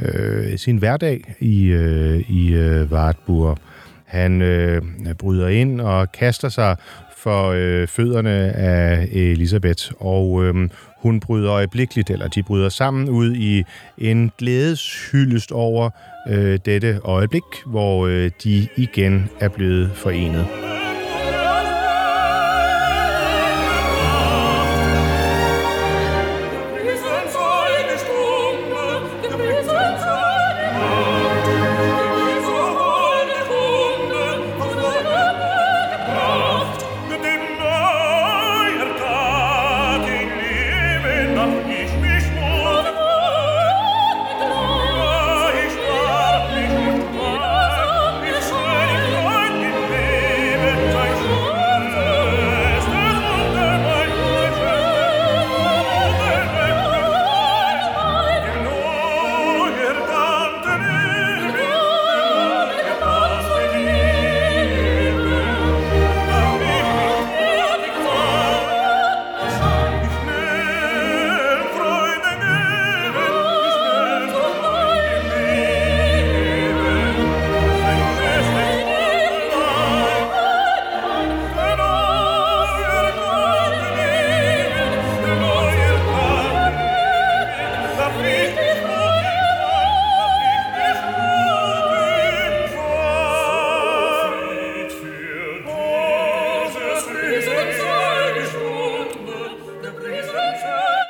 øh, 0.00 0.58
sin 0.58 0.76
hverdag 0.76 1.34
i, 1.40 1.64
øh, 1.66 2.30
i 2.30 2.54
øh, 2.54 2.92
Wartburg. 2.92 3.58
Han 4.04 4.42
øh, 4.42 4.82
bryder 5.18 5.48
ind 5.48 5.80
og 5.80 6.12
kaster 6.12 6.48
sig 6.48 6.76
for 7.16 7.50
øh, 7.56 7.86
fødderne 7.86 8.30
af 8.56 9.08
Elisabeth, 9.12 9.92
og 9.98 10.44
øh, 10.44 10.68
hun 10.98 11.20
bryder 11.20 11.52
øjeblikkeligt, 11.52 12.10
eller 12.10 12.28
de 12.28 12.42
bryder 12.42 12.68
sammen 12.68 13.08
ud 13.08 13.34
i 13.34 13.64
en 13.98 14.32
glædeshyldest 14.38 15.52
over 15.52 15.90
øh, 16.28 16.58
dette 16.64 17.00
øjeblik, 17.04 17.42
hvor 17.66 18.06
øh, 18.06 18.30
de 18.44 18.68
igen 18.76 19.30
er 19.40 19.48
blevet 19.48 19.90
forenet. 19.94 20.77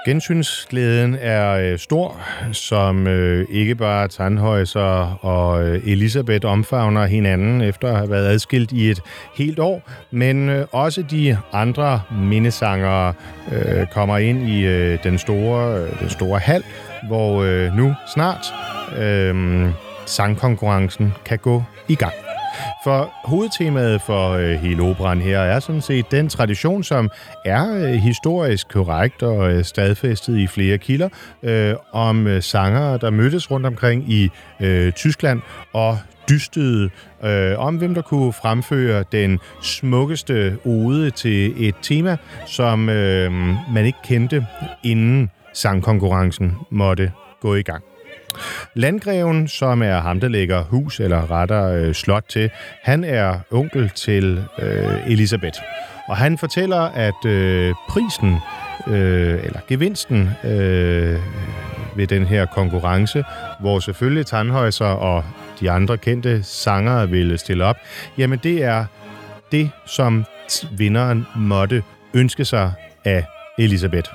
Gensynsglæden 0.09 1.17
er 1.21 1.53
øh, 1.53 1.79
stor, 1.79 2.21
som 2.53 3.07
øh, 3.07 3.47
ikke 3.51 3.75
bare 3.75 4.09
Tandhøjser 4.09 5.25
og 5.25 5.69
øh, 5.69 5.83
Elisabeth 5.85 6.47
omfavner 6.47 7.07
hinanden 7.07 7.61
efter 7.61 7.89
at 7.89 7.97
have 7.97 8.11
været 8.11 8.27
adskilt 8.27 8.73
i 8.73 8.91
et 8.91 9.01
helt 9.35 9.59
år, 9.59 9.83
men 10.11 10.49
øh, 10.49 10.67
også 10.73 11.03
de 11.03 11.39
andre 11.53 12.01
mindesangere 12.23 13.13
øh, 13.53 13.87
kommer 13.87 14.19
ind 14.19 14.49
i 14.49 14.65
øh, 14.65 14.99
den, 15.05 15.19
store, 15.19 15.79
øh, 15.79 16.01
den 16.01 16.11
store 16.11 16.39
hal, 16.39 16.65
hvor 17.07 17.43
øh, 17.43 17.77
nu 17.77 17.95
snart 18.15 18.55
øh, 18.99 19.67
sangkonkurrencen 20.07 21.15
kan 21.25 21.39
gå 21.39 21.63
i 21.89 21.95
gang. 21.95 22.28
For 22.85 23.11
hovedtemaet 23.25 24.03
for 24.03 24.31
øh, 24.31 24.51
hele 24.51 24.83
operan 24.83 25.21
her 25.21 25.39
er 25.39 25.61
sådan 25.61 25.81
set 25.81 26.11
den 26.11 26.29
tradition, 26.29 26.85
som 26.85 27.11
er 27.45 27.75
øh, 27.75 27.93
historisk 27.93 28.69
korrekt 28.69 29.23
og 29.23 29.53
øh, 29.53 29.65
stadfæstet 29.65 30.39
i 30.39 30.47
flere 30.47 30.79
kilder, 30.79 31.09
øh, 31.43 31.75
om 31.93 32.27
øh, 32.27 32.43
sangere, 32.43 32.99
der 32.99 33.11
mødtes 33.11 33.51
rundt 33.51 33.67
omkring 33.67 34.13
i 34.13 34.31
øh, 34.61 34.93
Tyskland 34.93 35.41
og 35.73 35.99
dystede 36.29 36.91
øh, 37.25 37.59
om, 37.59 37.77
hvem 37.77 37.95
der 37.95 38.03
kunne 38.03 38.33
fremføre 38.33 39.05
den 39.13 39.39
smukkeste 39.63 40.59
ode 40.65 41.11
til 41.11 41.69
et 41.69 41.75
tema, 41.83 42.17
som 42.47 42.89
øh, 42.89 43.33
man 43.75 43.87
ikke 43.87 43.99
kendte, 44.05 44.47
inden 44.85 45.31
sangkonkurrencen 45.55 46.57
måtte 46.71 47.13
gå 47.41 47.55
i 47.55 47.63
gang. 47.63 47.85
Landgreven, 48.75 49.49
som 49.49 49.83
er 49.83 50.01
ham, 50.01 50.21
der 50.21 50.29
lægger 50.29 50.63
hus 50.63 51.01
eller 51.01 51.31
retter 51.31 51.65
øh, 51.73 51.95
slot 51.95 52.25
til, 52.29 52.51
han 52.83 53.05
er 53.05 53.39
onkel 53.51 53.91
til 53.91 54.45
øh, 54.59 55.11
Elisabeth. 55.13 55.59
Og 56.09 56.17
han 56.17 56.39
fortæller, 56.39 56.81
at 56.81 57.25
øh, 57.27 57.75
prisen, 57.89 58.37
øh, 58.87 59.45
eller 59.45 59.61
gevinsten 59.69 60.31
øh, 60.45 61.19
ved 61.97 62.07
den 62.07 62.27
her 62.27 62.47
konkurrence, 62.47 63.25
hvor 63.61 63.79
selvfølgelig 63.79 64.27
Tandhøjser 64.27 64.87
og 64.87 65.25
de 65.61 65.71
andre 65.71 65.99
kendte 65.99 66.43
sangere 66.43 67.11
ville 67.11 67.39
stille 67.39 67.65
op, 67.65 67.77
jamen 68.19 68.39
det 68.43 68.65
er 68.65 68.85
det, 69.53 69.71
som 69.87 70.25
vinderen 70.73 71.27
måtte 71.37 71.83
ønske 72.15 72.45
sig 72.45 72.73
af 73.05 73.25
Elisabeth. 73.59 74.11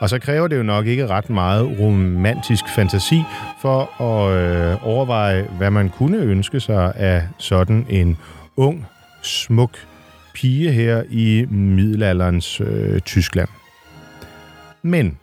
Og 0.00 0.08
så 0.08 0.18
kræver 0.18 0.48
det 0.48 0.56
jo 0.56 0.62
nok 0.62 0.86
ikke 0.86 1.06
ret 1.06 1.30
meget 1.30 1.78
romantisk 1.80 2.64
fantasi 2.74 3.22
for 3.62 4.02
at 4.02 4.36
øh, 4.36 4.86
overveje, 4.86 5.42
hvad 5.58 5.70
man 5.70 5.88
kunne 5.88 6.18
ønske 6.18 6.60
sig 6.60 6.92
af 6.96 7.22
sådan 7.38 7.86
en 7.88 8.18
ung, 8.56 8.86
smuk 9.22 9.70
pige 10.34 10.72
her 10.72 11.02
i 11.10 11.46
middelalderens 11.50 12.60
øh, 12.60 13.00
Tyskland. 13.00 13.48
Men 14.82 15.18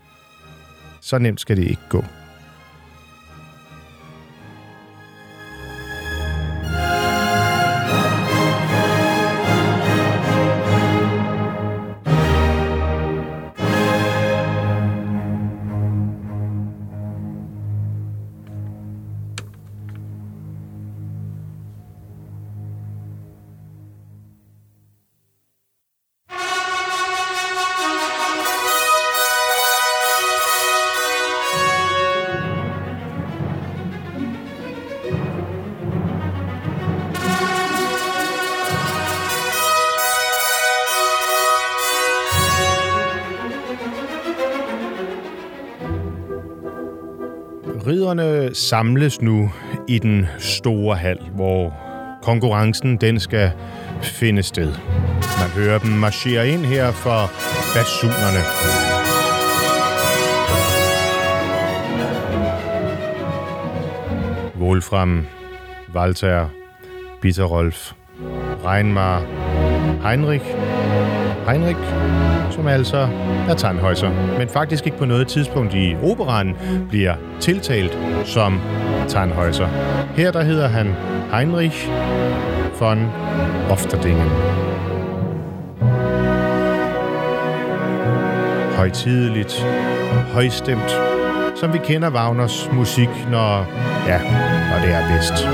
så 1.02 1.18
nemt 1.18 1.42
skal 1.42 1.58
det 1.58 1.64
ikke 1.64 1.82
gå. 1.90 2.04
Samles 48.64 49.22
nu 49.22 49.52
i 49.88 50.00
den 50.00 50.28
store 50.40 50.96
hal, 50.96 51.18
hvor 51.36 51.74
konkurrencen 52.22 52.98
den 52.98 53.20
skal 53.20 53.52
finde 54.02 54.44
sted. 54.44 54.74
Man 55.40 55.50
hører 55.56 55.80
dem 55.80 55.92
marchere 55.92 56.50
ind 56.50 56.66
her 56.66 56.92
for 56.92 57.32
basunerne. 57.76 58.44
Wolfram, 64.60 65.26
Walter, 65.96 66.50
Bitterolf, 67.22 67.92
Reinmar, 68.66 69.20
Heinrich, 70.10 70.46
Heinrich, 71.48 71.80
som 72.54 72.68
altså 72.68 73.08
er 73.50 73.56
Tannhäuser, 73.56 74.38
men 74.38 74.50
faktisk 74.50 74.86
ikke 74.86 74.98
på 74.98 75.06
noget 75.06 75.28
tidspunkt 75.28 75.74
i 75.74 75.96
operan 76.04 76.56
bliver 76.90 77.16
tiltalt 77.40 77.98
som 78.26 78.60
Tannhäuser. 79.08 79.68
Her 80.16 80.32
der 80.32 80.44
hedder 80.44 80.68
han 80.68 80.96
Heinrich 81.34 81.90
von 82.80 83.08
Ofterdingen. 83.70 84.30
Højtideligt, 88.78 89.66
højstemt, 90.34 90.92
som 91.56 91.74
vi 91.74 91.78
kender 91.78 92.10
Wagners 92.12 92.70
musik, 92.74 93.10
når, 93.32 93.66
ja, 94.08 94.20
når 94.72 94.86
det 94.86 94.96
er 94.96 95.08
bedst. 95.16 95.48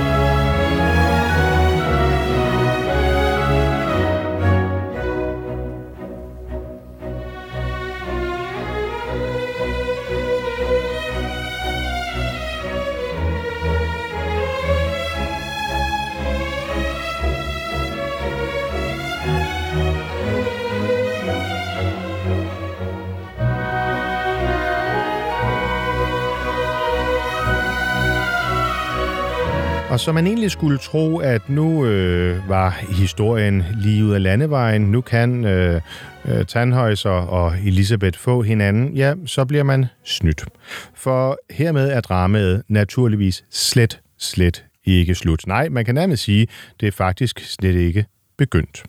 Og 29.99 30.03
så 30.03 30.11
man 30.11 30.27
egentlig 30.27 30.51
skulle 30.51 30.77
tro, 30.77 31.17
at 31.17 31.49
nu 31.49 31.85
øh, 31.85 32.49
var 32.49 32.69
historien 32.69 33.63
lige 33.75 34.05
ud 34.05 34.13
af 34.13 34.23
landevejen, 34.23 34.81
nu 34.81 35.01
kan 35.01 35.45
øh, 35.45 35.81
øh 36.25 36.45
Tandhøjser 36.45 37.09
og 37.09 37.53
Elisabeth 37.65 38.19
få 38.19 38.41
hinanden, 38.41 38.93
ja, 38.93 39.13
så 39.25 39.45
bliver 39.45 39.63
man 39.63 39.85
snydt. 40.03 40.45
For 40.95 41.39
hermed 41.49 41.91
er 41.91 42.01
dramaet 42.01 42.63
naturligvis 42.67 43.43
slet, 43.49 44.01
slet 44.17 44.65
ikke 44.85 45.15
slut. 45.15 45.47
Nej, 45.47 45.69
man 45.69 45.85
kan 45.85 45.95
nærmest 45.95 46.23
sige, 46.23 46.47
det 46.79 46.87
er 46.87 46.91
faktisk 46.91 47.39
slet 47.39 47.75
ikke 47.75 48.05
begyndt. 48.37 48.83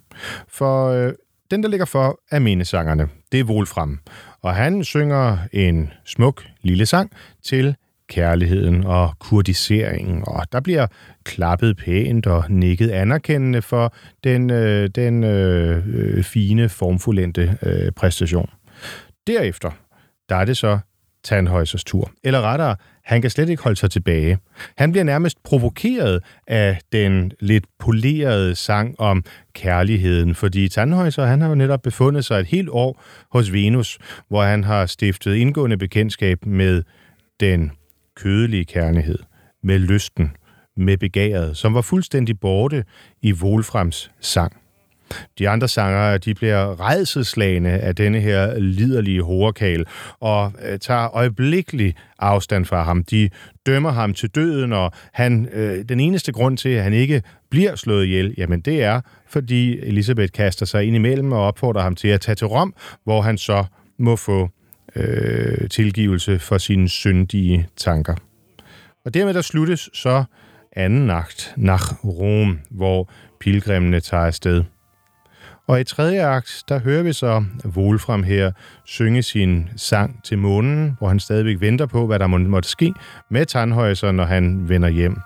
For 0.48 0.88
øh, 0.88 1.12
den, 1.50 1.62
der 1.62 1.68
ligger 1.68 1.86
for, 1.86 2.20
er 2.30 2.38
menesangerne. 2.38 3.08
Det 3.32 3.40
er 3.40 3.44
Wolfram. 3.44 3.98
Og 4.42 4.54
han 4.54 4.84
synger 4.84 5.38
en 5.52 5.90
smuk 6.04 6.44
lille 6.62 6.86
sang 6.86 7.10
til 7.44 7.76
kærligheden 8.10 8.86
og 8.86 9.18
kurdiseringen, 9.18 10.22
og 10.26 10.52
der 10.52 10.60
bliver 10.60 10.86
klappet 11.24 11.76
pænt 11.76 12.26
og 12.26 12.44
nikket 12.48 12.90
anerkendende 12.90 13.62
for 13.62 13.94
den, 14.24 14.50
øh, 14.50 14.88
den 14.94 15.24
øh, 15.24 15.82
øh 15.86 16.24
fine, 16.24 16.68
formfuldendte 16.68 17.58
øh, 17.62 17.92
præstation. 17.92 18.50
Derefter, 19.26 19.70
der 20.28 20.36
er 20.36 20.44
det 20.44 20.56
så 20.56 20.78
Tannhäusers 21.28 21.82
tur. 21.86 22.10
Eller 22.24 22.40
rettere, 22.40 22.76
han 23.04 23.20
kan 23.20 23.30
slet 23.30 23.48
ikke 23.48 23.62
holde 23.62 23.76
sig 23.76 23.90
tilbage. 23.90 24.38
Han 24.76 24.92
bliver 24.92 25.04
nærmest 25.04 25.42
provokeret 25.42 26.22
af 26.46 26.78
den 26.92 27.32
lidt 27.40 27.64
polerede 27.78 28.54
sang 28.54 29.00
om 29.00 29.24
kærligheden, 29.52 30.34
fordi 30.34 30.66
Tannhäuser, 30.66 31.22
han 31.22 31.40
har 31.40 31.48
jo 31.48 31.54
netop 31.54 31.82
befundet 31.82 32.24
sig 32.24 32.40
et 32.40 32.46
helt 32.46 32.68
år 32.68 33.02
hos 33.32 33.52
Venus, 33.52 33.98
hvor 34.28 34.42
han 34.42 34.64
har 34.64 34.86
stiftet 34.86 35.34
indgående 35.34 35.76
bekendtskab 35.76 36.46
med 36.46 36.82
den 37.40 37.72
kødelige 38.22 38.64
kærlighed, 38.64 39.18
med 39.62 39.78
lysten, 39.78 40.36
med 40.76 40.96
begæret, 40.96 41.56
som 41.56 41.74
var 41.74 41.80
fuldstændig 41.80 42.40
borte 42.40 42.84
i 43.22 43.32
Wolframs 43.32 44.10
sang. 44.20 44.56
De 45.38 45.48
andre 45.48 45.68
sanger, 45.68 46.18
de 46.18 46.34
bliver 46.34 46.90
redselslagende 46.90 47.70
af 47.70 47.96
denne 47.96 48.20
her 48.20 48.58
liderlige 48.58 49.22
horekal 49.22 49.86
og 50.20 50.52
øh, 50.64 50.78
tager 50.78 51.16
øjeblikkelig 51.16 51.94
afstand 52.18 52.64
fra 52.64 52.82
ham. 52.82 53.04
De 53.04 53.30
dømmer 53.66 53.90
ham 53.90 54.14
til 54.14 54.28
døden, 54.28 54.72
og 54.72 54.92
han, 55.12 55.48
øh, 55.52 55.84
den 55.88 56.00
eneste 56.00 56.32
grund 56.32 56.56
til, 56.56 56.68
at 56.68 56.82
han 56.82 56.92
ikke 56.92 57.22
bliver 57.50 57.76
slået 57.76 58.04
ihjel, 58.04 58.34
jamen 58.38 58.60
det 58.60 58.82
er, 58.82 59.00
fordi 59.28 59.78
Elisabeth 59.78 60.32
kaster 60.32 60.66
sig 60.66 60.84
ind 60.84 60.96
imellem 60.96 61.32
og 61.32 61.46
opfordrer 61.46 61.82
ham 61.82 61.94
til 61.94 62.08
at 62.08 62.20
tage 62.20 62.36
til 62.36 62.46
Rom, 62.46 62.74
hvor 63.04 63.22
han 63.22 63.38
så 63.38 63.64
må 63.98 64.16
få 64.16 64.50
øh, 64.96 65.68
tilgivelse 65.68 66.38
for 66.38 66.58
sine 66.58 66.88
syndige 66.88 67.68
tanker. 67.76 68.14
Og 69.04 69.14
dermed 69.14 69.34
der 69.34 69.42
sluttes 69.42 69.90
så 69.92 70.24
anden 70.72 71.10
akt, 71.10 71.54
nach 71.56 72.04
Rom, 72.04 72.58
hvor 72.70 73.10
pilgrimene 73.40 74.00
tager 74.00 74.24
afsted. 74.24 74.64
Og 75.66 75.80
i 75.80 75.84
tredje 75.84 76.26
akt, 76.26 76.64
der 76.68 76.80
hører 76.80 77.02
vi 77.02 77.12
så 77.12 77.44
Wolfram 77.66 78.22
her 78.22 78.52
synge 78.84 79.22
sin 79.22 79.68
sang 79.76 80.24
til 80.24 80.38
månen, 80.38 80.96
hvor 80.98 81.08
han 81.08 81.20
stadigvæk 81.20 81.60
venter 81.60 81.86
på, 81.86 82.06
hvad 82.06 82.18
der 82.18 82.26
må, 82.26 82.38
måtte 82.38 82.68
ske 82.68 82.92
med 83.30 83.46
Tannhäuser, 83.46 84.10
når 84.10 84.24
han 84.24 84.68
vender 84.68 84.88
hjem. 84.88 85.16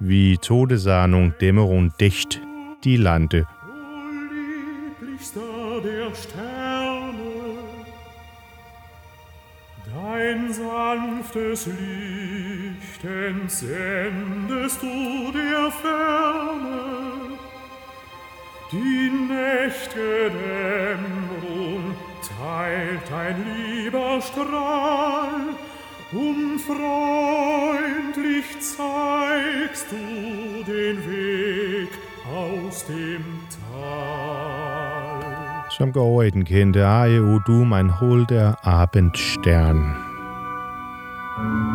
Vi 0.00 0.36
tog 0.42 0.70
det 0.70 0.82
sig 0.82 1.08
nogle 1.08 1.32
Dämmerung 1.42 1.90
dicht, 2.00 2.40
de 2.84 2.96
lande. 2.96 3.44
Dein 5.34 6.41
sanftes 11.32 11.66
Licht 11.66 13.04
entsendest 13.04 14.82
du 14.82 15.32
der 15.32 15.70
Ferne, 15.70 17.38
die 18.70 19.10
Nächte 19.10 20.30
Dämmerung 20.30 21.94
teilt 22.38 23.12
ein 23.12 23.36
lieber 23.46 24.20
Strahl, 24.20 25.54
und 26.12 26.60
freundlich 26.60 28.46
zeigst 28.60 29.86
du 29.90 30.62
den 30.70 30.98
Weg 31.10 31.88
aus 32.26 32.84
dem 32.86 33.24
Tal. 33.72 35.22
Som 35.70 35.92
går 35.92 36.02
over 36.02 36.24
i 36.24 36.30
den 36.30 36.44
du 37.46 37.64
mein 37.64 37.98
holder 37.98 38.58
Abendstern. 38.62 40.11
Thank 41.34 41.46
you. 41.46 41.71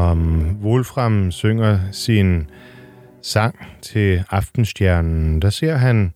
Som 0.00 0.56
Wolfram 0.62 1.30
synger 1.30 1.78
sin 1.92 2.50
sang 3.22 3.54
til 3.82 4.24
aftenstjernen, 4.30 5.42
der 5.42 5.50
ser 5.50 5.76
han 5.76 6.12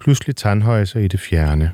pludselig 0.00 0.36
Tandhøjser 0.36 1.00
i 1.00 1.08
det 1.08 1.20
fjerne. 1.20 1.72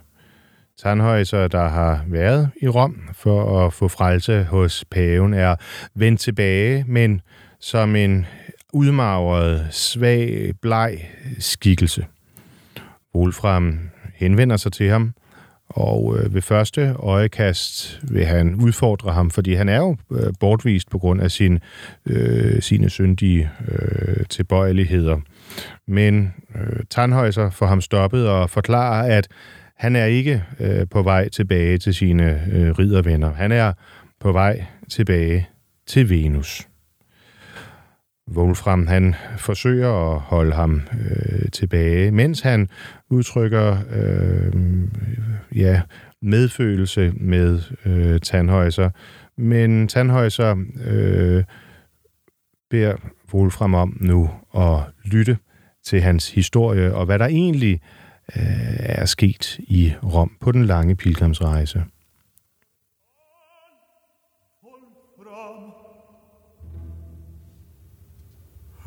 Tandhøjser, 0.83 1.49
der 1.49 1.69
har 1.69 2.05
været 2.07 2.51
i 2.63 2.69
Rom 2.69 3.09
for 3.13 3.67
at 3.67 3.73
få 3.73 3.89
frelse 3.89 4.45
hos 4.45 4.85
paven, 4.91 5.35
er 5.35 5.57
vendt 5.95 6.21
tilbage, 6.21 6.85
men 6.89 7.21
som 7.61 7.97
en 7.97 8.27
udmagret, 8.73 9.67
svag, 9.71 10.53
bleg 10.63 11.11
skikkelse. 11.39 12.07
Wolfram 13.15 13.79
henvender 14.15 14.57
sig 14.57 14.73
til 14.73 14.91
ham, 14.91 15.15
og 15.75 16.19
øh, 16.19 16.35
ved 16.35 16.43
første 16.43 16.95
øjekast 16.99 18.01
vil 18.03 18.25
han 18.25 18.55
udfordre 18.55 19.13
ham, 19.13 19.31
fordi 19.31 19.55
han 19.55 19.69
er 19.69 19.77
jo 19.77 19.97
øh, 20.13 20.33
bortvist 20.41 20.91
på 20.91 20.99
grund 20.99 21.21
af 21.21 21.31
sin, 21.31 21.59
øh, 22.07 22.63
sine 22.63 22.91
syndige 22.91 23.51
øh, 23.69 24.27
tilbøjeligheder. 24.27 25.21
Men 25.89 26.35
øh, 26.55 26.81
Tandhøjser 26.91 27.51
får 27.51 27.67
ham 27.67 27.81
stoppet 27.81 28.29
og 28.29 28.51
forklarer, 28.51 29.19
at 29.19 29.29
han 29.77 29.97
er 29.97 30.05
ikke 30.05 30.45
øh, 30.61 30.87
på 30.91 31.03
vej 31.03 31.29
tilbage 31.29 31.79
til 31.79 31.95
sine 31.95 32.43
øh, 32.53 32.79
riddervenner. 32.79 33.33
Han 33.35 33.53
er 33.53 33.73
på 34.21 34.33
vej 34.33 34.65
tilbage 34.89 35.49
til 35.87 36.11
Venus. 36.11 36.69
Wolfram 38.31 38.87
han 38.87 39.15
forsøger 39.39 40.13
at 40.15 40.21
holde 40.21 40.53
ham 40.53 40.81
øh, 40.93 41.51
tilbage, 41.53 42.11
mens 42.11 42.41
han 42.41 42.69
udtrykker 43.11 43.77
øh, 43.93 44.53
ja, 45.55 45.83
medfølelse 46.23 47.13
med 47.17 47.61
øh, 47.85 48.21
Tandhøjser. 48.21 48.91
Men 49.39 49.89
Tandhøjser 49.89 50.57
øh, 50.85 51.45
beder 52.71 52.97
Wolfram 53.35 53.75
om 53.75 53.97
nu 54.01 54.31
at 54.57 54.79
lytte 55.05 55.37
til 55.85 56.01
hans 56.01 56.31
historie 56.31 56.95
og 56.95 57.07
hvad 57.07 57.19
der 57.19 57.27
egentlig 57.27 57.81
øh, 58.37 58.77
er 58.79 59.05
sket 59.05 59.59
i 59.59 59.93
Rom 60.03 60.37
på 60.41 60.53
den 60.53 60.65
lange 60.65 60.97
pilgrimsrejse. 60.97 61.85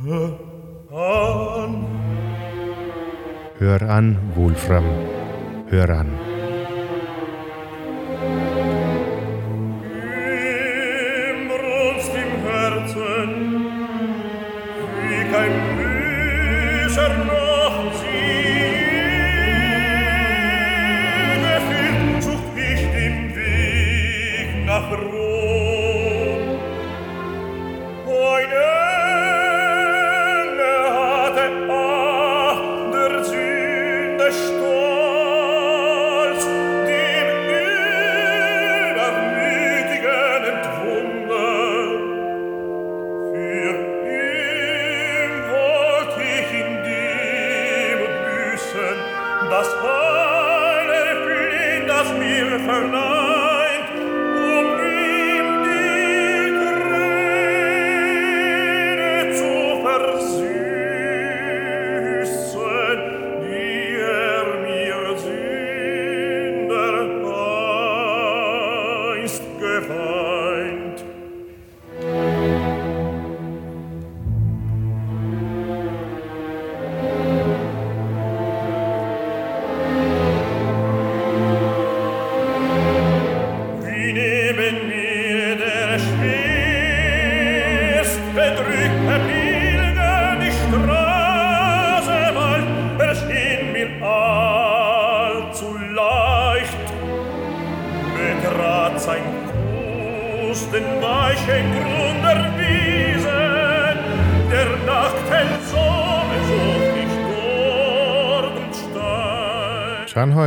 Hör 0.05 0.33
an. 0.91 1.85
Hör 3.57 3.83
an, 3.83 4.17
Wolfram. 4.35 4.83
Hör 5.69 5.89
an. 5.89 6.09
Herzen, 12.45 13.31
wie 15.01 15.23
kein 15.31 15.53
Bücher 15.77 17.34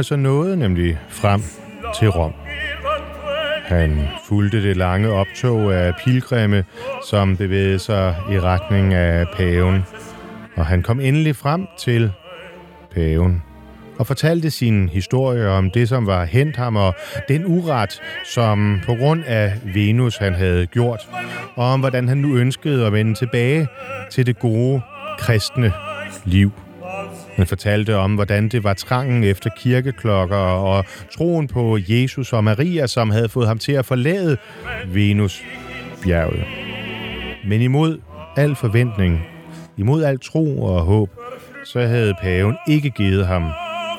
stein. 0.02 0.16
Tandhøjser 0.16 0.16
nåede 0.16 0.56
nemlig 0.56 0.98
frem 1.08 1.40
til 1.98 2.08
Rom. 2.08 2.32
Han 3.64 4.08
fulgte 4.28 4.62
det 4.62 4.76
lange 4.76 5.08
optog 5.08 5.74
af 5.74 5.94
pilgrimme, 6.04 6.64
som 7.10 7.36
bevægede 7.36 7.78
sig 7.78 8.16
i 8.32 8.40
retning 8.40 8.94
af 8.94 9.26
paven. 9.36 9.84
Og 10.56 10.66
han 10.66 10.82
kom 10.82 11.00
endelig 11.00 11.36
frem 11.36 11.66
til 11.78 12.12
paven 12.94 13.42
og 13.98 14.06
fortalte 14.06 14.50
sin 14.50 14.88
historie 14.88 15.48
om 15.48 15.70
det, 15.70 15.88
som 15.88 16.06
var 16.06 16.24
hent 16.24 16.56
ham, 16.56 16.76
og 16.76 16.94
den 17.28 17.46
uret, 17.46 18.00
som 18.34 18.80
på 18.86 18.94
grund 18.94 19.24
af 19.26 19.52
Venus 19.74 20.16
han 20.16 20.34
havde 20.34 20.66
gjort, 20.66 21.08
og 21.56 21.66
om 21.66 21.80
hvordan 21.80 22.08
han 22.08 22.18
nu 22.18 22.36
ønskede 22.36 22.86
at 22.86 22.92
vende 22.92 23.14
tilbage 23.14 23.68
til 24.10 24.26
det 24.26 24.38
gode 24.38 24.80
kristne 25.18 25.72
liv. 26.24 26.52
Han 27.38 27.46
fortalte 27.46 27.96
om, 27.96 28.14
hvordan 28.14 28.48
det 28.48 28.64
var 28.64 28.74
trangen 28.74 29.24
efter 29.24 29.50
kirkeklokker 29.58 30.36
og 30.36 30.84
troen 31.16 31.48
på 31.48 31.78
Jesus 31.88 32.32
og 32.32 32.44
Maria, 32.44 32.86
som 32.86 33.10
havde 33.10 33.28
fået 33.28 33.48
ham 33.48 33.58
til 33.58 33.72
at 33.72 33.86
forlade 33.86 34.36
Venus 34.86 35.42
bjerget. 36.02 36.44
Men 37.48 37.60
imod 37.60 38.00
al 38.36 38.54
forventning, 38.54 39.26
imod 39.76 40.02
al 40.02 40.18
tro 40.20 40.62
og 40.62 40.82
håb, 40.82 41.10
så 41.64 41.80
havde 41.80 42.14
paven 42.22 42.56
ikke 42.68 42.90
givet 42.90 43.26
ham 43.26 43.50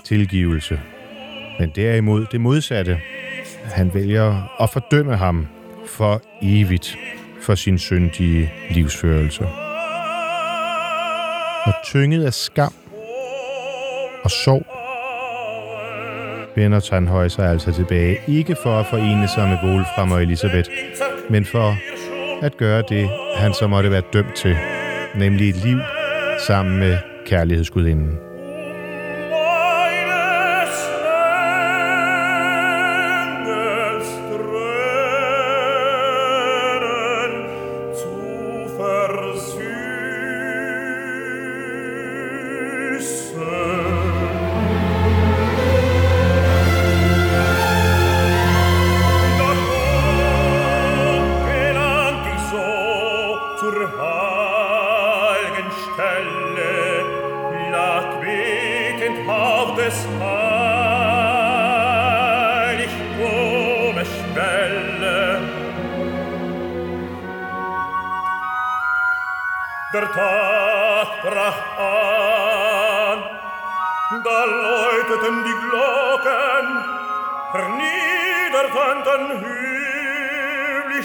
tilgivelse. 0.05 0.79
Men 1.59 1.71
derimod 1.75 2.25
det 2.31 2.41
modsatte. 2.41 2.97
Han 3.63 3.93
vælger 3.93 4.61
at 4.61 4.69
fordømme 4.69 5.15
ham 5.15 5.47
for 5.87 6.21
evigt 6.41 6.97
for 7.41 7.55
sin 7.55 7.77
syndige 7.77 8.53
livsførelse. 8.71 9.43
Og 11.65 11.73
tynget 11.85 12.25
af 12.25 12.33
skam 12.33 12.73
og 14.23 14.31
sorg 14.31 14.65
vender 16.55 16.79
Tandhøjser 16.79 17.43
altså 17.43 17.73
tilbage, 17.73 18.17
ikke 18.27 18.55
for 18.63 18.79
at 18.79 18.85
forene 18.85 19.27
sig 19.27 19.47
med 19.47 19.57
Wolfram 19.63 20.11
og 20.11 20.21
Elisabeth, 20.21 20.69
men 21.29 21.45
for 21.45 21.75
at 22.45 22.57
gøre 22.57 22.83
det, 22.89 23.09
han 23.35 23.53
så 23.53 23.67
måtte 23.67 23.91
være 23.91 24.03
dømt 24.13 24.35
til, 24.35 24.57
nemlig 25.15 25.49
et 25.49 25.55
liv 25.55 25.79
sammen 26.47 26.79
med 26.79 26.97
kærlighedsgudinden. 27.25 28.28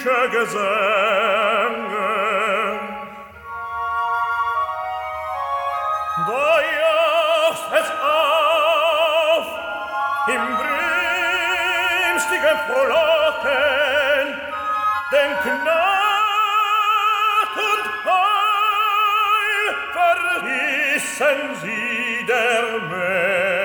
himmlische 0.05 0.29
Gesänge. 0.31 0.65
Da 6.27 6.61
jauchzt 6.79 7.71
es 7.73 7.89
auf 8.01 9.47
im 10.29 10.45
brünstigen 12.17 12.59
Frohlocken 12.67 14.27
den 15.13 15.33
Gnad 15.43 16.35
und 17.57 17.85
Heil 18.05 19.67
verließen 19.93 21.41
sie 21.63 22.27
der 22.27 22.65
Meer. 22.89 23.64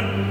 Amen. 0.00 0.29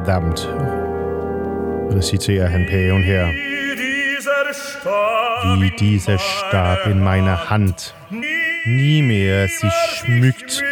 Verdammt, 0.00 0.48
reciterer 1.94 2.48
han 2.50 2.66
paven 2.66 3.02
her. 3.02 3.28
Wie 3.28 3.76
dieser 3.76 4.54
Stab 4.54 5.60
Wie 5.60 5.70
dieser 5.70 6.18
Stab 6.18 6.86
in 6.86 7.02
meiner 7.02 7.50
Hand 7.50 7.94
nie 8.64 9.02
mehr 9.02 9.48
sich 9.48 9.72
schmückt 9.96 10.62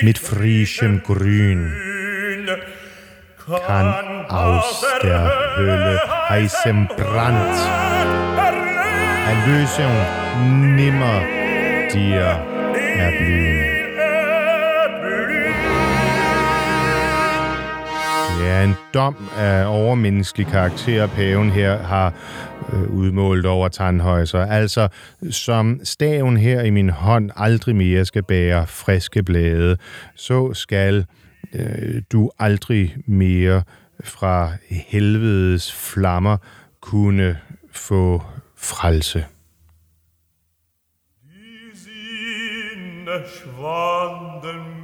mit 0.00 0.18
frischem 0.18 1.02
Grün, 1.02 1.72
kann 3.66 4.26
aus 4.28 4.84
der 5.02 5.56
Hölle 5.56 6.00
heißem 6.28 6.88
Brand 6.88 7.56
Erlösung 9.28 9.94
nimmer 10.76 11.22
dir 11.92 12.44
erblühen. 12.98 13.81
Ja, 18.42 18.64
en 18.64 18.74
dom 18.94 19.28
af 19.36 19.66
overmenneskelig 19.66 20.46
karakter, 20.46 21.06
paven 21.06 21.50
her 21.50 21.78
har 21.78 22.14
øh, 22.72 22.90
udmålt 22.90 23.46
over 23.46 23.68
Tandhøjser. 23.68 24.46
Altså, 24.46 24.88
som 25.30 25.80
staven 25.84 26.36
her 26.36 26.62
i 26.62 26.70
min 26.70 26.90
hånd 26.90 27.30
aldrig 27.36 27.76
mere 27.76 28.04
skal 28.04 28.22
bære 28.22 28.66
friske 28.66 29.22
blade, 29.22 29.76
så 30.14 30.54
skal 30.54 31.06
øh, 31.54 32.02
du 32.12 32.30
aldrig 32.38 32.96
mere 33.06 33.62
fra 34.04 34.52
helvedes 34.70 35.72
flammer 35.72 36.36
kunne 36.80 37.38
få 37.72 38.22
frelse. 38.56 39.24
Die 41.24 41.70
Sinne 41.74 43.26
schwanden 43.26 44.81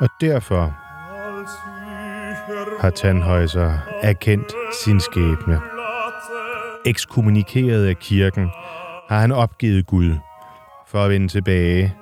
Og 0.00 0.08
derfor 0.20 0.74
har 2.80 2.90
Tannhäuser 2.90 3.70
erkendt 4.02 4.52
sin 4.72 5.00
skæbne. 5.00 5.60
Ekskommunikeret 6.86 7.86
af 7.86 7.98
kirken 7.98 8.50
har 9.08 9.20
han 9.20 9.32
opgivet 9.32 9.86
Gud 9.86 10.16
for 10.86 11.04
at 11.04 11.10
vende 11.10 11.28
tilbage 11.28 11.94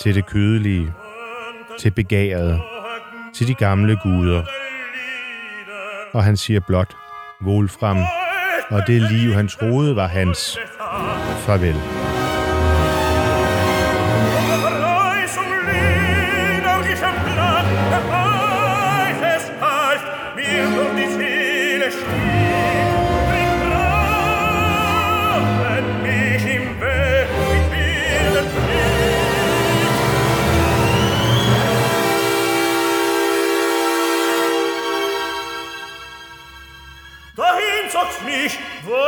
til 0.00 0.14
det 0.14 0.26
kødelige, 0.26 0.92
til 1.78 1.90
begæret, 1.90 2.60
til 3.34 3.48
de 3.48 3.54
gamle 3.54 3.98
guder. 4.02 4.42
Og 6.12 6.24
han 6.24 6.36
siger 6.36 6.60
blot, 6.60 6.96
Wolfram, 7.46 7.98
og 8.70 8.86
det 8.86 9.02
liv, 9.02 9.32
han 9.32 9.48
troede 9.48 9.96
var 9.96 10.06
hans. 10.06 10.58
Farvel. 11.38 12.11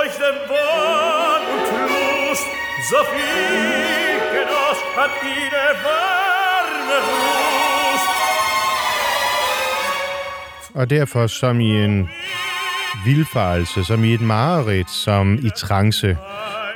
leuchten 0.04 0.36
Wahn 0.48 1.42
und 1.54 1.66
Lust, 1.88 2.46
Sophie 2.90 4.18
genoss, 4.34 4.78
hat 4.96 5.10
ihre 5.22 5.66
warme 5.84 6.98
Lust. 7.08 8.08
Og 10.74 10.90
derfor 10.90 11.26
som 11.26 11.60
i 11.60 11.84
en 11.84 12.10
vilfarelse, 13.04 13.84
som 13.84 14.04
i 14.04 14.14
et 14.14 14.20
mareridt, 14.20 14.90
som 14.90 15.34
i 15.34 15.50
trance, 15.56 16.18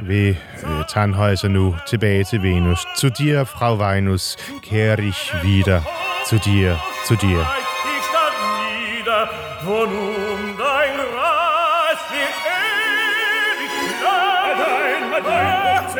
vil 0.00 0.36
øh, 0.62 0.84
Tandhøj 0.88 1.34
sig 1.34 1.50
nu 1.50 1.76
tilbage 1.88 2.24
til 2.24 2.42
Venus. 2.42 2.86
Zu 2.96 3.08
dir, 3.08 3.44
Frau 3.44 3.76
Venus, 3.76 4.36
kehre 4.62 5.02
ich 5.02 5.34
wieder. 5.42 5.80
Zu 6.28 6.36
dir, 6.38 6.76
zu 7.06 7.14
dir. 7.14 7.46
Wo 9.64 9.84
nun 9.84 10.27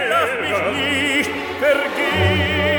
Lass 0.07 0.31
mich 0.41 0.61
nicht 0.77 1.31
vergehen. 1.59 2.78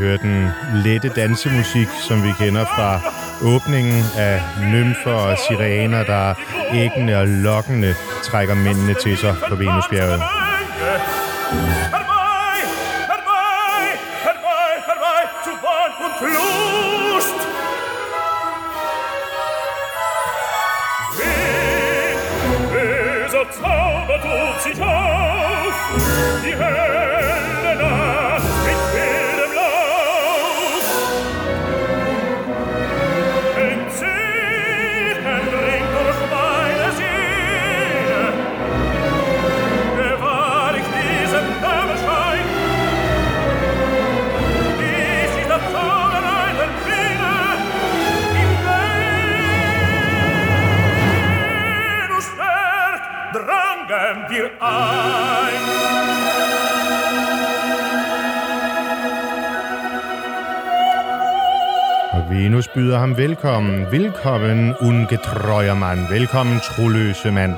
Høre 0.00 0.16
den 0.16 0.48
lette 0.84 1.08
dansemusik, 1.08 1.88
som 2.08 2.22
vi 2.22 2.32
kender 2.38 2.64
fra 2.64 3.00
åbningen 3.42 4.02
af 4.18 4.42
nymfer 4.72 5.12
og 5.12 5.38
sirener, 5.38 6.04
der 6.04 6.34
æggende 6.74 7.16
og 7.16 7.26
lokkende 7.28 7.94
trækker 8.24 8.54
mændene 8.54 8.94
til 8.94 9.16
sig 9.16 9.34
på 9.48 9.54
Venusbjerget. 9.54 10.49
Magnus 62.60 62.74
byder 62.74 62.98
ham 62.98 63.16
velkommen. 63.16 63.86
Velkommen, 63.90 64.74
ungetreuer 64.80 65.74
mand. 65.74 66.08
Velkommen, 66.10 66.60
troløse 66.60 67.30
mand. 67.30 67.54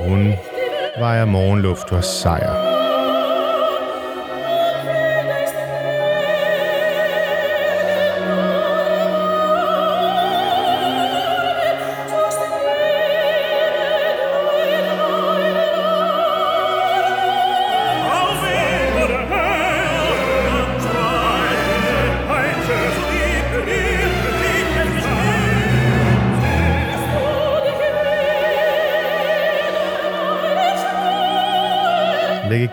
Hun 0.00 0.34
vejer 0.98 1.24
morgenluft 1.24 1.92
og 1.92 2.04
sejr. 2.04 2.67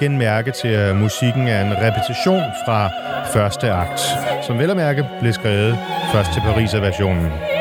Læg 0.06 0.12
igen 0.12 0.18
mærke 0.18 0.52
til, 0.52 0.68
at 0.68 0.96
musikken 0.96 1.48
er 1.48 1.62
en 1.62 1.74
repetition 1.78 2.42
fra 2.66 2.90
første 3.34 3.72
akt, 3.72 4.00
som 4.42 4.60
vel 4.60 4.70
at 4.70 4.78
mærke 4.78 5.06
blev 5.20 5.34
skrevet 5.34 5.78
først 6.14 6.34
til 6.34 6.42
Pariser-versionen. 6.42 7.55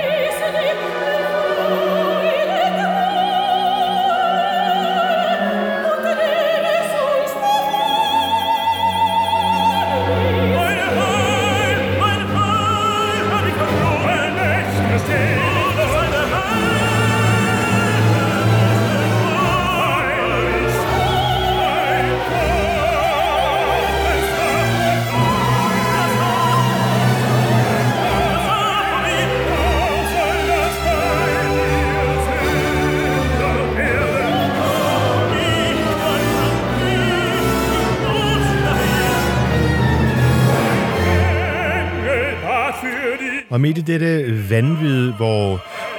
Og 43.55 43.61
midt 43.61 43.79
i 43.79 43.81
dette 43.81 44.25
vanvid, 44.51 45.13
hvor 45.13 45.53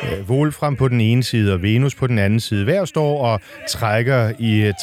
øh, 0.03 0.29
Wolfram 0.29 0.75
på 0.75 0.87
den 0.87 1.01
ene 1.01 1.23
side 1.23 1.53
og 1.53 1.61
Venus 1.61 1.95
på 1.95 2.07
den 2.07 2.19
anden 2.19 2.39
side 2.39 2.63
hver 2.63 2.85
står 2.85 3.25
og 3.25 3.41
trækker 3.69 4.31
i 4.39 4.61
øh, 4.61 4.73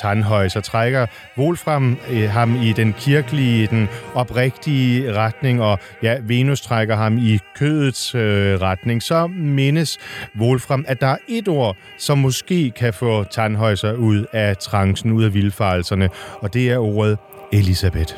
så 0.51 0.61
trækker 0.65 1.07
Wolfram 1.39 1.99
øh, 2.11 2.31
ham 2.31 2.63
i 2.63 2.73
den 2.73 2.93
kirkelige, 2.93 3.67
den 3.67 3.89
oprigtige 4.15 5.13
retning, 5.13 5.63
og 5.63 5.79
ja, 6.03 6.17
Venus 6.23 6.61
trækker 6.61 6.97
ham 6.97 7.19
i 7.19 7.39
kødets 7.57 8.15
øh, 8.15 8.61
retning, 8.61 9.03
så 9.03 9.27
mindes 9.27 9.99
Wolfram, 10.41 10.85
at 10.89 11.01
der 11.01 11.07
er 11.07 11.19
et 11.29 11.49
ord, 11.49 11.77
som 11.99 12.19
måske 12.19 12.71
kan 12.71 12.95
få 12.95 13.25
Tandhøjser 13.25 13.93
ud 13.93 14.25
af 14.33 14.57
trancen, 14.57 15.13
ud 15.13 15.25
af 15.25 15.35
vildfarelserne, 15.35 16.09
og 16.41 16.55
det 16.55 16.71
er 16.71 16.79
ordet 16.79 17.19
Elisabeth. 17.53 18.15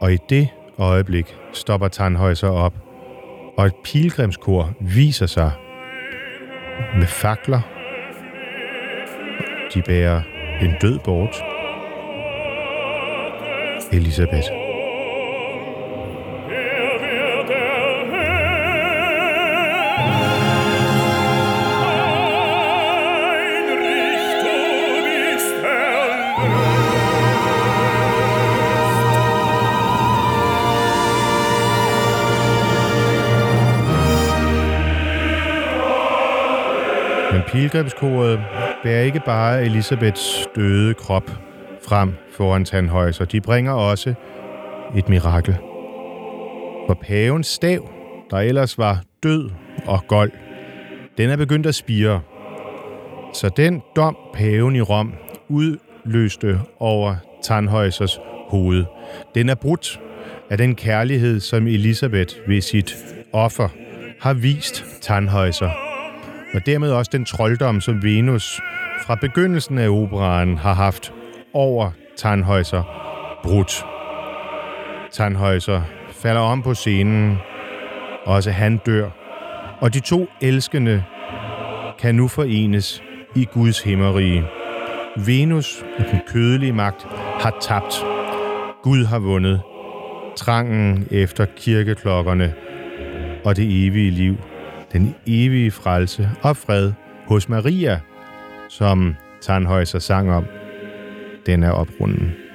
Og 0.00 0.12
i 0.12 0.18
det 0.28 0.48
øjeblik 0.78 1.36
stopper 1.52 1.88
Tannhäuser 1.88 2.46
op, 2.46 2.74
og 3.58 3.66
et 3.66 3.74
pilgrimskor 3.84 4.72
viser 4.80 5.26
sig 5.26 5.50
med 6.98 7.06
fakler. 7.06 7.60
De 9.74 9.82
bærer 9.82 10.22
en 10.62 10.74
død 10.80 10.98
bort. 11.04 11.36
Elisabeth. 13.92 14.65
Pilgrimskoret 37.56 38.40
bærer 38.82 39.02
ikke 39.02 39.20
bare 39.26 39.64
Elisabeths 39.64 40.48
døde 40.56 40.94
krop 40.94 41.30
frem 41.88 42.14
foran 42.32 42.64
Tandhøjser. 42.64 43.24
De 43.24 43.40
bringer 43.40 43.72
også 43.72 44.14
et 44.96 45.08
mirakel. 45.08 45.54
For 46.86 46.98
pavens 47.02 47.46
stav, 47.46 47.90
der 48.30 48.36
ellers 48.36 48.78
var 48.78 49.02
død 49.22 49.50
og 49.86 50.04
gold, 50.08 50.32
den 51.18 51.30
er 51.30 51.36
begyndt 51.36 51.66
at 51.66 51.74
spire. 51.74 52.20
Så 53.32 53.48
den 53.56 53.82
dom, 53.96 54.16
paven 54.34 54.76
i 54.76 54.80
Rom 54.80 55.14
udløste 55.48 56.60
over 56.78 57.16
Tandhøjsers 57.42 58.20
hoved, 58.48 58.84
den 59.34 59.48
er 59.48 59.54
brudt 59.54 60.00
af 60.50 60.58
den 60.58 60.74
kærlighed, 60.74 61.40
som 61.40 61.66
Elisabeth 61.66 62.36
ved 62.48 62.60
sit 62.60 62.96
offer 63.32 63.68
har 64.20 64.32
vist 64.32 64.84
Tandhøjser 65.02 65.85
og 66.54 66.66
dermed 66.66 66.90
også 66.90 67.10
den 67.12 67.24
trolddom, 67.24 67.80
som 67.80 68.02
Venus 68.02 68.60
fra 69.06 69.14
begyndelsen 69.14 69.78
af 69.78 69.88
operaen 69.88 70.58
har 70.58 70.74
haft 70.74 71.12
over 71.52 71.90
Tannhäuser 72.20 72.82
brudt. 73.42 73.84
Tannhäuser 75.12 75.80
falder 76.12 76.40
om 76.40 76.62
på 76.62 76.74
scenen, 76.74 77.38
også 78.24 78.50
han 78.50 78.76
dør, 78.86 79.10
og 79.80 79.94
de 79.94 80.00
to 80.00 80.26
elskende 80.40 81.04
kan 81.98 82.14
nu 82.14 82.28
forenes 82.28 83.02
i 83.34 83.44
Guds 83.44 83.82
himmerige. 83.82 84.44
Venus 85.26 85.84
og 85.98 86.04
den 86.10 86.20
kødelige 86.28 86.72
magt 86.72 87.06
har 87.40 87.56
tabt. 87.60 88.04
Gud 88.82 89.04
har 89.04 89.18
vundet. 89.18 89.60
Trangen 90.36 91.08
efter 91.10 91.46
kirkeklokkerne 91.56 92.54
og 93.44 93.56
det 93.56 93.86
evige 93.86 94.10
liv, 94.10 94.36
den 94.98 95.14
evige 95.26 95.70
frelse 95.70 96.30
og 96.42 96.56
fred 96.56 96.92
hos 97.26 97.48
Maria, 97.48 98.00
som 98.68 99.14
Tannhäuser 99.40 99.98
sang 99.98 100.32
om, 100.32 100.44
den 101.46 101.62
er 101.62 101.70
oprunden. 101.70 102.45